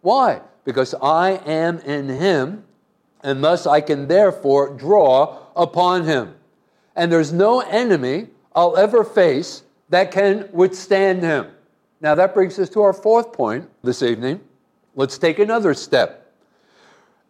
Why? 0.00 0.42
Because 0.64 0.94
I 1.02 1.40
am 1.44 1.80
in 1.80 2.08
Him, 2.08 2.62
and 3.24 3.42
thus 3.42 3.66
I 3.66 3.80
can 3.80 4.06
therefore 4.06 4.72
draw 4.72 5.38
upon 5.56 6.04
Him. 6.04 6.36
And 6.96 7.10
there's 7.10 7.32
no 7.32 7.60
enemy 7.60 8.28
I'll 8.54 8.76
ever 8.76 9.04
face 9.04 9.62
that 9.88 10.10
can 10.10 10.48
withstand 10.52 11.22
Him. 11.22 11.48
Now, 12.00 12.14
that 12.14 12.34
brings 12.34 12.58
us 12.58 12.68
to 12.70 12.82
our 12.82 12.92
fourth 12.92 13.32
point 13.32 13.68
this 13.82 14.02
evening. 14.02 14.40
Let's 14.94 15.18
take 15.18 15.38
another 15.38 15.74
step. 15.74 16.32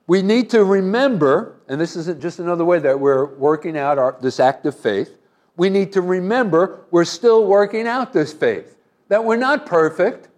We 0.07 0.21
need 0.21 0.51
to 0.51 0.65
remember, 0.65 1.57
and 1.69 1.81
this 1.81 1.97
isn't 1.97 2.21
just 2.21 2.39
another 2.39 2.65
way 2.65 2.79
that 2.79 2.99
we're 2.99 3.27
working 3.37 3.79
out 3.79 3.99
our, 3.99 4.17
this 4.21 4.39
act 4.39 4.67
of 4.67 4.79
faith, 4.79 5.17
we 5.57 5.71
need 5.71 5.93
to 5.93 6.01
remember 6.01 6.85
we're 6.91 7.05
still 7.05 7.47
working 7.47 7.87
out 7.87 8.13
this 8.13 8.33
faith, 8.33 8.77
that 9.09 9.25
we're 9.25 9.37
not 9.37 9.65
perfect, 9.65 10.29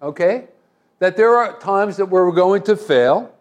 okay? 0.00 0.46
That 0.98 1.16
there 1.16 1.36
are 1.36 1.58
times 1.58 1.96
that 1.96 2.06
we're 2.06 2.30
going 2.30 2.62
to 2.64 2.76
fail, 2.76 3.32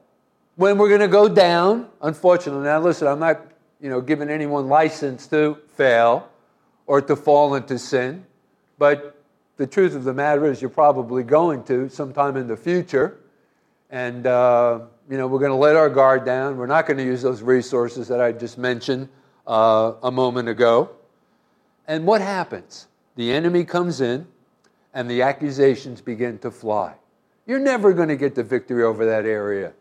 when 0.55 0.77
we're 0.77 0.89
going 0.89 1.01
to 1.01 1.08
go 1.08 1.27
down, 1.27 1.88
unfortunately. 2.01 2.63
Now, 2.63 2.79
listen, 2.79 3.08
I'm 3.08 3.19
not 3.19 3.41
you 3.82 3.90
know, 3.90 4.02
giving 4.02 4.30
anyone 4.30 4.68
license 4.68 5.28
to 5.28 5.58
fail 5.76 6.30
or 6.88 7.02
to 7.02 7.16
fall 7.16 7.56
into 7.56 7.78
sin, 7.78 8.26
but 8.78 9.16
the 9.58 9.68
truth 9.68 9.96
of 9.96 10.04
the 10.04 10.14
matter 10.14 10.46
is 10.46 10.62
you're 10.62 10.70
probably 10.70 11.24
going 11.24 11.64
to 11.64 11.90
sometime 11.90 12.36
in 12.36 12.48
the 12.48 12.58
future. 12.58 13.18
And, 13.90 14.28
uh, 14.28 14.82
you 15.10 15.18
know, 15.18 15.28
we're 15.28 15.40
going 15.40 15.52
to 15.52 15.56
let 15.56 15.76
our 15.76 15.90
guard 15.90 16.26
down. 16.26 16.58
We're 16.58 16.66
not 16.66 16.88
going 16.88 16.98
to 16.98 17.04
use 17.04 17.22
those 17.22 17.42
resources 17.42 18.08
that 18.10 18.20
I 18.20 18.32
just 18.32 18.58
mentioned 18.58 19.08
uh, 19.48 19.94
a 20.04 20.12
moment 20.12 20.50
ago. 20.50 20.90
And 21.88 22.06
what 22.06 22.22
happens? 22.22 22.88
The 23.16 23.32
enemy 23.32 23.64
comes 23.64 24.02
in 24.02 24.28
and 24.94 25.10
the 25.10 25.22
accusations 25.22 26.02
begin 26.02 26.38
to 26.40 26.52
fly. 26.52 26.96
You're 27.46 27.60
never 27.60 27.94
going 27.94 28.10
to 28.10 28.16
get 28.16 28.36
the 28.36 28.44
victory 28.44 28.84
over 28.84 29.06
that 29.06 29.26
area 29.26 29.74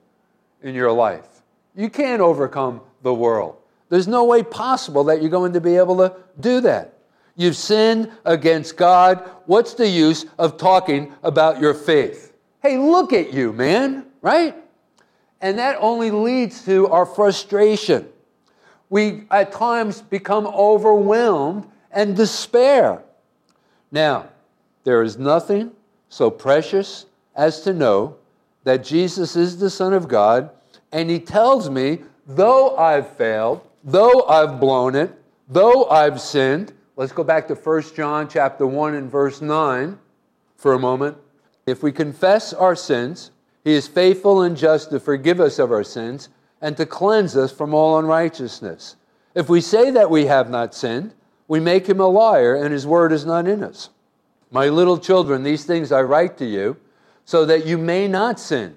in 0.63 0.75
your 0.75 0.93
life. 0.93 1.43
You 1.75 1.89
can't 1.89 2.21
overcome 2.21 2.81
the 3.03 3.15
world. 3.15 3.57
There's 3.95 4.09
no 4.09 4.25
way 4.25 4.43
possible 4.43 5.05
that 5.05 5.23
you're 5.23 5.31
going 5.31 5.53
to 5.53 5.61
be 5.61 5.77
able 5.77 5.99
to 5.99 6.17
do 6.41 6.61
that. 6.63 6.95
You've 7.37 7.55
sinned 7.55 8.11
against 8.25 8.77
God. 8.77 9.31
What's 9.47 9.75
the 9.75 9.87
use 9.87 10.27
of 10.37 10.57
talking 10.57 11.13
about 11.23 11.61
your 11.61 11.75
faith? 11.75 12.33
Hey, 12.61 12.77
look 12.77 13.13
at 13.13 13.33
you, 13.33 13.53
man, 13.53 14.07
right? 14.21 14.57
And 15.41 15.61
that 15.61 15.77
only 15.79 16.11
leads 16.11 16.65
to 16.65 16.89
our 16.89 17.07
frustration. 17.07 18.09
We 18.91 19.29
at 19.31 19.53
times 19.53 20.03
become 20.03 20.49
overwhelmed 20.49 21.71
and 21.93 22.17
despair. 22.17 23.01
Now, 23.93 24.29
there 24.83 25.05
is 25.05 25.19
nothing 25.19 25.71
so 26.09 26.33
precious 26.33 27.07
as 27.37 27.61
to 27.61 27.73
know 27.73 28.17
that 28.65 28.83
Jesus 28.83 29.37
is 29.37 29.59
the 29.59 29.71
Son 29.71 29.93
of 29.93 30.09
God, 30.09 30.51
and 30.91 31.09
He 31.09 31.21
tells 31.21 31.71
me, 31.71 32.01
though 32.27 32.77
I've 32.77 33.17
failed, 33.17 33.65
though 33.85 34.23
I've 34.23 34.59
blown 34.59 34.95
it, 34.95 35.13
though 35.49 35.85
I've 35.87 36.21
sinned, 36.21 36.73
let's 36.97 37.13
go 37.13 37.23
back 37.23 37.47
to 37.49 37.55
1 37.55 37.83
John 37.95 38.29
chapter 38.29 38.67
1 38.67 38.95
and 38.95 39.11
verse 39.11 39.41
9 39.41 39.99
for 40.57 40.73
a 40.73 40.79
moment. 40.79 41.17
If 41.67 41.83
we 41.83 41.93
confess 41.93 42.53
our 42.53 42.75
sins, 42.75 43.31
he 43.63 43.73
is 43.73 43.87
faithful 43.87 44.43
and 44.43 44.57
just 44.57 44.91
to 44.91 45.01
forgive 45.01 45.41
us 45.41 45.59
of 45.59 45.71
our 45.71 45.85
sins 45.85 46.29
and 46.61 46.77
to 46.77 46.87
cleanse 46.87 47.37
us 47.37 47.53
from 47.53 47.75
all 47.75 47.99
unrighteousness. 47.99 48.97
If 49.35 49.49
we 49.49 49.61
say 49.61 49.91
that 49.91 50.11
we 50.11 50.27
have 50.27 50.49
not 50.49 50.75
sinned, 50.75 51.15
we 51.49 51.61
make 51.61 51.87
him 51.87 52.01
a 52.01 52.07
liar 52.07 52.55
and 52.55 52.73
his 52.73 52.87
word 52.87 53.13
is 53.13 53.27
not 53.27 53.47
in 53.47 53.63
us. 53.63 53.91
My 54.51 54.69
little 54.69 54.99
children, 54.99 55.43
these 55.43 55.65
things 55.65 55.93
I 55.93 56.03
write 56.03 56.39
to 56.39 56.47
you 56.47 56.77
so 57.25 57.45
that 57.47 57.67
you 57.67 57.77
may 57.77 58.07
not 58.07 58.39
sin. 58.39 58.77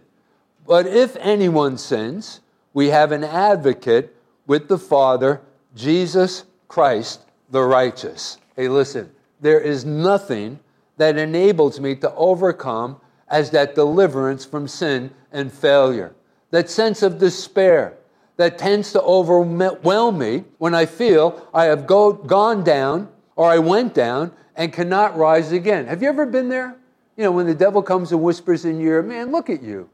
But 0.66 0.88
if 0.88 1.16
anyone 1.18 1.78
sins, 1.78 2.42
we 2.74 2.88
have 2.88 3.12
an 3.12 3.24
advocate 3.24 4.17
with 4.48 4.68
the 4.68 4.78
Father, 4.78 5.42
Jesus 5.76 6.46
Christ 6.68 7.22
the 7.52 7.62
righteous. 7.62 8.40
Hey, 8.56 8.68
listen, 8.68 9.12
there 9.40 9.60
is 9.60 9.86
nothing 9.86 10.60
that 10.98 11.18
enables 11.18 11.80
me 11.80 11.96
to 11.96 12.14
overcome 12.16 13.00
as 13.28 13.52
that 13.52 13.76
deliverance 13.76 14.46
from 14.46 14.68
sin 14.68 15.12
and 15.32 15.52
failure. 15.52 16.16
That 16.52 16.70
sense 16.70 17.04
of 17.04 17.20
despair 17.20 17.98
that 18.38 18.58
tends 18.58 18.92
to 18.94 19.02
overwhelm 19.02 20.18
me 20.18 20.46
when 20.58 20.74
I 20.74 20.86
feel 20.86 21.48
I 21.54 21.66
have 21.66 21.86
go, 21.86 22.14
gone 22.14 22.64
down 22.64 23.10
or 23.36 23.52
I 23.52 23.60
went 23.60 23.94
down 23.94 24.32
and 24.56 24.74
cannot 24.74 25.18
rise 25.18 25.52
again. 25.52 25.86
Have 25.88 26.02
you 26.02 26.10
ever 26.10 26.26
been 26.26 26.50
there? 26.50 26.76
You 27.16 27.24
know, 27.26 27.32
when 27.32 27.48
the 27.48 27.56
devil 27.56 27.82
comes 27.82 28.12
and 28.12 28.22
whispers 28.22 28.66
in 28.66 28.80
your 28.80 28.96
ear, 28.96 29.04
man, 29.04 29.32
look 29.32 29.50
at 29.50 29.62
you. 29.62 29.90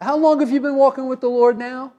How 0.00 0.16
long 0.16 0.40
have 0.40 0.50
you 0.50 0.60
been 0.60 0.76
walking 0.76 1.08
with 1.08 1.20
the 1.20 1.28
Lord 1.28 1.58
now? 1.58 1.92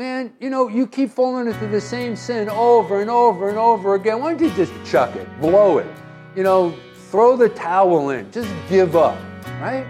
Man, 0.00 0.32
you 0.40 0.48
know, 0.48 0.66
you 0.66 0.86
keep 0.86 1.10
falling 1.10 1.46
into 1.46 1.66
the 1.66 1.78
same 1.78 2.16
sin 2.16 2.48
over 2.48 3.02
and 3.02 3.10
over 3.10 3.50
and 3.50 3.58
over 3.58 3.96
again. 3.96 4.18
Why 4.18 4.32
don't 4.32 4.40
you 4.40 4.56
just 4.56 4.72
chuck 4.90 5.14
it, 5.14 5.28
blow 5.42 5.76
it? 5.76 5.86
You 6.34 6.42
know, 6.42 6.74
throw 7.10 7.36
the 7.36 7.50
towel 7.50 8.08
in, 8.08 8.32
just 8.32 8.48
give 8.70 8.96
up, 8.96 9.18
right? 9.60 9.84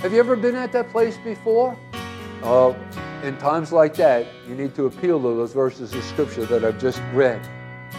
Have 0.00 0.12
you 0.12 0.18
ever 0.18 0.36
been 0.36 0.56
at 0.56 0.72
that 0.72 0.90
place 0.90 1.16
before? 1.24 1.74
Oh, 2.42 2.76
in 3.22 3.38
times 3.38 3.72
like 3.72 3.94
that, 3.94 4.26
you 4.46 4.54
need 4.54 4.74
to 4.74 4.84
appeal 4.84 5.18
to 5.22 5.28
those 5.28 5.54
verses 5.54 5.94
of 5.94 6.04
scripture 6.04 6.44
that 6.44 6.62
I've 6.62 6.78
just 6.78 7.00
read. 7.14 7.40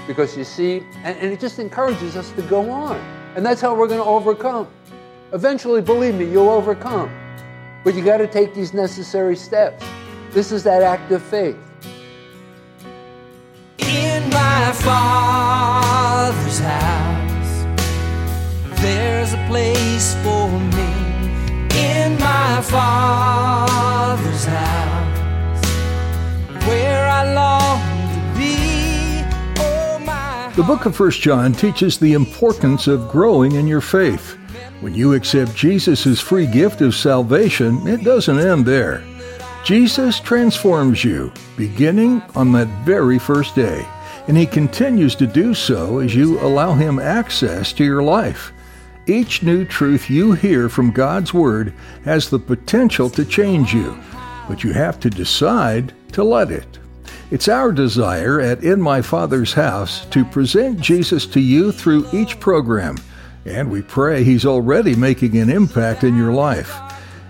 Because 0.05 0.37
you 0.37 0.43
see, 0.43 0.83
and, 1.03 1.17
and 1.17 1.33
it 1.33 1.39
just 1.39 1.57
encourages 1.57 2.15
us 2.15 2.31
to 2.33 2.43
go 2.43 2.69
on. 2.69 2.97
And 3.35 3.43
that's 3.43 3.61
how 3.61 3.73
we're 3.73 3.87
going 3.87 3.99
to 3.99 4.05
overcome. 4.05 4.67
Eventually, 5.33 5.81
believe 5.81 6.13
me, 6.13 6.29
you'll 6.29 6.51
overcome. 6.51 7.09
But 7.83 7.95
you 7.95 8.05
got 8.05 8.17
to 8.17 8.27
take 8.27 8.53
these 8.53 8.75
necessary 8.75 9.35
steps. 9.35 9.83
This 10.37 10.51
is 10.51 10.61
that 10.65 10.83
act 10.83 11.11
of 11.11 11.23
faith. 11.23 11.57
In 13.79 14.29
my 14.29 14.71
father's 14.71 16.59
house, 16.59 17.65
there's 18.79 19.33
a 19.33 19.43
place 19.47 20.13
for 20.21 20.47
me. 20.77 20.93
In 21.75 22.19
my 22.19 22.61
father's 22.61 24.45
house, 24.45 25.65
where 26.67 27.09
I 27.09 27.33
long 27.33 27.81
to 28.13 28.37
be. 28.37 29.25
Oh, 29.59 29.97
my 30.05 30.53
The 30.55 30.61
book 30.61 30.85
of 30.85 30.99
1 30.99 31.11
John 31.13 31.51
teaches 31.51 31.97
the 31.97 32.13
importance 32.13 32.85
of 32.85 33.09
growing 33.09 33.53
in 33.53 33.65
your 33.65 33.81
faith. 33.81 34.37
When 34.81 34.93
you 34.93 35.13
accept 35.13 35.55
Jesus' 35.55 36.21
free 36.21 36.45
gift 36.45 36.81
of 36.81 36.93
salvation, 36.93 37.87
it 37.87 38.03
doesn't 38.03 38.37
end 38.37 38.67
there. 38.67 39.03
Jesus 39.67 40.21
transforms 40.21 41.03
you, 41.03 41.29
beginning 41.57 42.21
on 42.35 42.53
that 42.53 42.69
very 42.85 43.19
first 43.19 43.53
day, 43.53 43.85
and 44.29 44.37
He 44.37 44.45
continues 44.45 45.13
to 45.15 45.27
do 45.27 45.53
so 45.53 45.99
as 45.99 46.15
you 46.15 46.39
allow 46.39 46.73
Him 46.73 46.99
access 46.99 47.73
to 47.73 47.83
your 47.83 48.01
life. 48.01 48.53
Each 49.07 49.43
new 49.43 49.65
truth 49.65 50.09
you 50.09 50.31
hear 50.31 50.69
from 50.69 50.91
God's 50.91 51.33
Word 51.33 51.73
has 52.05 52.29
the 52.29 52.39
potential 52.39 53.09
to 53.09 53.25
change 53.25 53.73
you, 53.73 54.01
but 54.47 54.63
you 54.63 54.71
have 54.71 55.01
to 55.01 55.09
decide 55.09 55.93
to 56.13 56.23
let 56.23 56.49
it. 56.49 56.79
It's 57.29 57.49
our 57.49 57.73
desire 57.73 58.39
at 58.39 58.63
In 58.63 58.81
My 58.81 59.01
Father's 59.01 59.51
House 59.51 60.05
to 60.11 60.23
present 60.23 60.79
Jesus 60.79 61.25
to 61.25 61.41
you 61.41 61.73
through 61.73 62.07
each 62.13 62.39
program, 62.39 62.95
and 63.45 63.69
we 63.69 63.81
pray 63.81 64.23
He's 64.23 64.45
already 64.45 64.95
making 64.95 65.35
an 65.35 65.49
impact 65.49 66.05
in 66.05 66.15
your 66.15 66.31
life. 66.31 66.73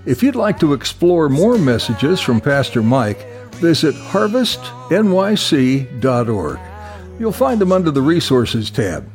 If 0.07 0.23
you'd 0.23 0.37
like 0.37 0.57
to 0.61 0.71
explore 0.71 1.27
more 1.27 1.57
messages 1.57 2.21
from 2.21 2.39
Pastor 2.39 2.81
Mike, 2.81 3.27
visit 3.55 3.93
harvestnyc.org. 3.93 6.59
You'll 7.19 7.33
find 7.33 7.59
them 7.59 7.73
under 7.73 7.91
the 7.91 8.01
Resources 8.01 8.71
tab. 8.71 9.05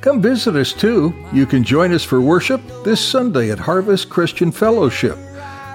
Come 0.00 0.22
visit 0.22 0.54
us 0.54 0.72
too. 0.72 1.12
You 1.32 1.44
can 1.44 1.64
join 1.64 1.92
us 1.92 2.04
for 2.04 2.20
worship 2.20 2.60
this 2.84 3.04
Sunday 3.04 3.50
at 3.50 3.58
Harvest 3.58 4.10
Christian 4.10 4.52
Fellowship. 4.52 5.18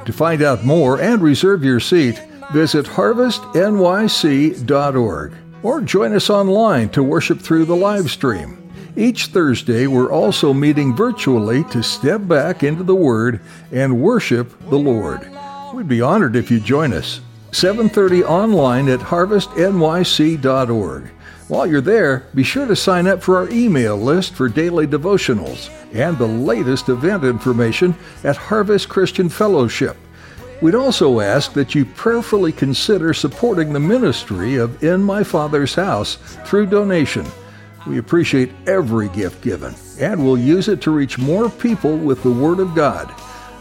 To 0.05 0.13
find 0.13 0.41
out 0.41 0.63
more 0.63 1.01
and 1.01 1.21
reserve 1.21 1.65
your 1.65 1.81
seat, 1.81 2.23
visit 2.53 2.85
harvestnyc.org 2.85 5.33
or 5.61 5.81
join 5.81 6.13
us 6.13 6.29
online 6.29 6.87
to 6.89 7.03
worship 7.03 7.41
through 7.41 7.65
the 7.65 7.75
live 7.75 8.09
stream. 8.09 8.62
Each 8.95 9.25
Thursday, 9.27 9.87
we're 9.87 10.11
also 10.11 10.53
meeting 10.53 10.95
virtually 10.95 11.63
to 11.65 11.81
step 11.81 12.27
back 12.27 12.61
into 12.61 12.83
the 12.83 12.93
Word 12.93 13.41
and 13.71 13.99
worship 13.99 14.53
the 14.69 14.77
Lord. 14.77 15.27
We'd 15.73 15.87
be 15.87 16.01
honored 16.01 16.35
if 16.35 16.51
you 16.51 16.59
join 16.59 16.93
us. 16.93 17.19
7:30 17.51 18.23
online 18.23 18.87
at 18.89 18.99
harvestnyc.org. 18.99 21.03
While 21.47 21.67
you're 21.67 21.81
there, 21.81 22.23
be 22.35 22.43
sure 22.43 22.67
to 22.67 22.75
sign 22.75 23.07
up 23.07 23.23
for 23.23 23.37
our 23.37 23.49
email 23.49 23.97
list 23.97 24.35
for 24.35 24.47
daily 24.47 24.85
devotionals 24.85 25.69
and 25.91 26.17
the 26.17 26.27
latest 26.27 26.87
event 26.87 27.23
information 27.23 27.95
at 28.23 28.37
Harvest 28.37 28.89
Christian 28.89 29.27
Fellowship. 29.27 29.97
We'd 30.61 30.75
also 30.75 31.19
ask 31.19 31.53
that 31.53 31.73
you 31.73 31.85
prayerfully 31.85 32.51
consider 32.51 33.11
supporting 33.13 33.73
the 33.73 33.79
ministry 33.79 34.55
of 34.55 34.83
In 34.83 35.01
My 35.01 35.23
Father's 35.23 35.73
House 35.73 36.19
through 36.45 36.67
donation. 36.67 37.25
We 37.85 37.97
appreciate 37.97 38.51
every 38.65 39.09
gift 39.09 39.41
given, 39.41 39.75
and 39.99 40.23
we'll 40.23 40.37
use 40.37 40.69
it 40.69 40.81
to 40.81 40.91
reach 40.91 41.17
more 41.17 41.49
people 41.49 41.97
with 41.97 42.23
the 42.23 42.31
Word 42.31 42.59
of 42.59 42.75
God. 42.75 43.11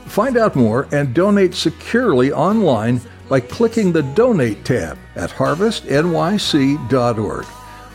Find 0.07 0.37
out 0.37 0.55
more 0.55 0.87
and 0.93 1.15
donate 1.15 1.55
securely 1.55 2.33
online 2.33 3.01
by 3.29 3.41
clicking 3.41 3.93
the 3.93 4.03
Donate 4.03 4.65
tab 4.65 4.99
at 5.17 5.31
harvestnyc.org. 5.31 7.47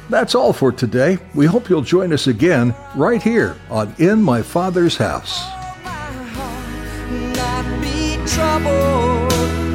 That's 0.10 0.36
all 0.36 0.54
for 0.54 0.72
today. 0.72 1.18
We 1.36 1.46
hope 1.46 1.70
you'll 1.70 1.82
join 1.82 2.14
us 2.14 2.28
again 2.28 2.74
right 2.96 3.22
here 3.22 3.58
on 3.70 3.94
In 4.00 4.22
My 4.22 4.42
Father's 4.42 4.98
House. 4.98 5.42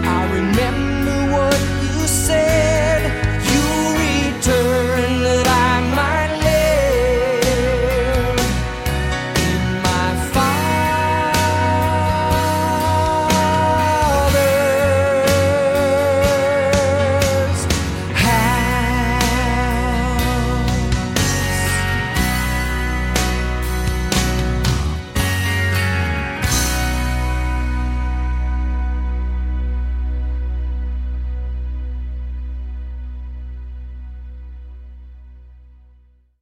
I 0.04 0.32
remember 0.32 0.82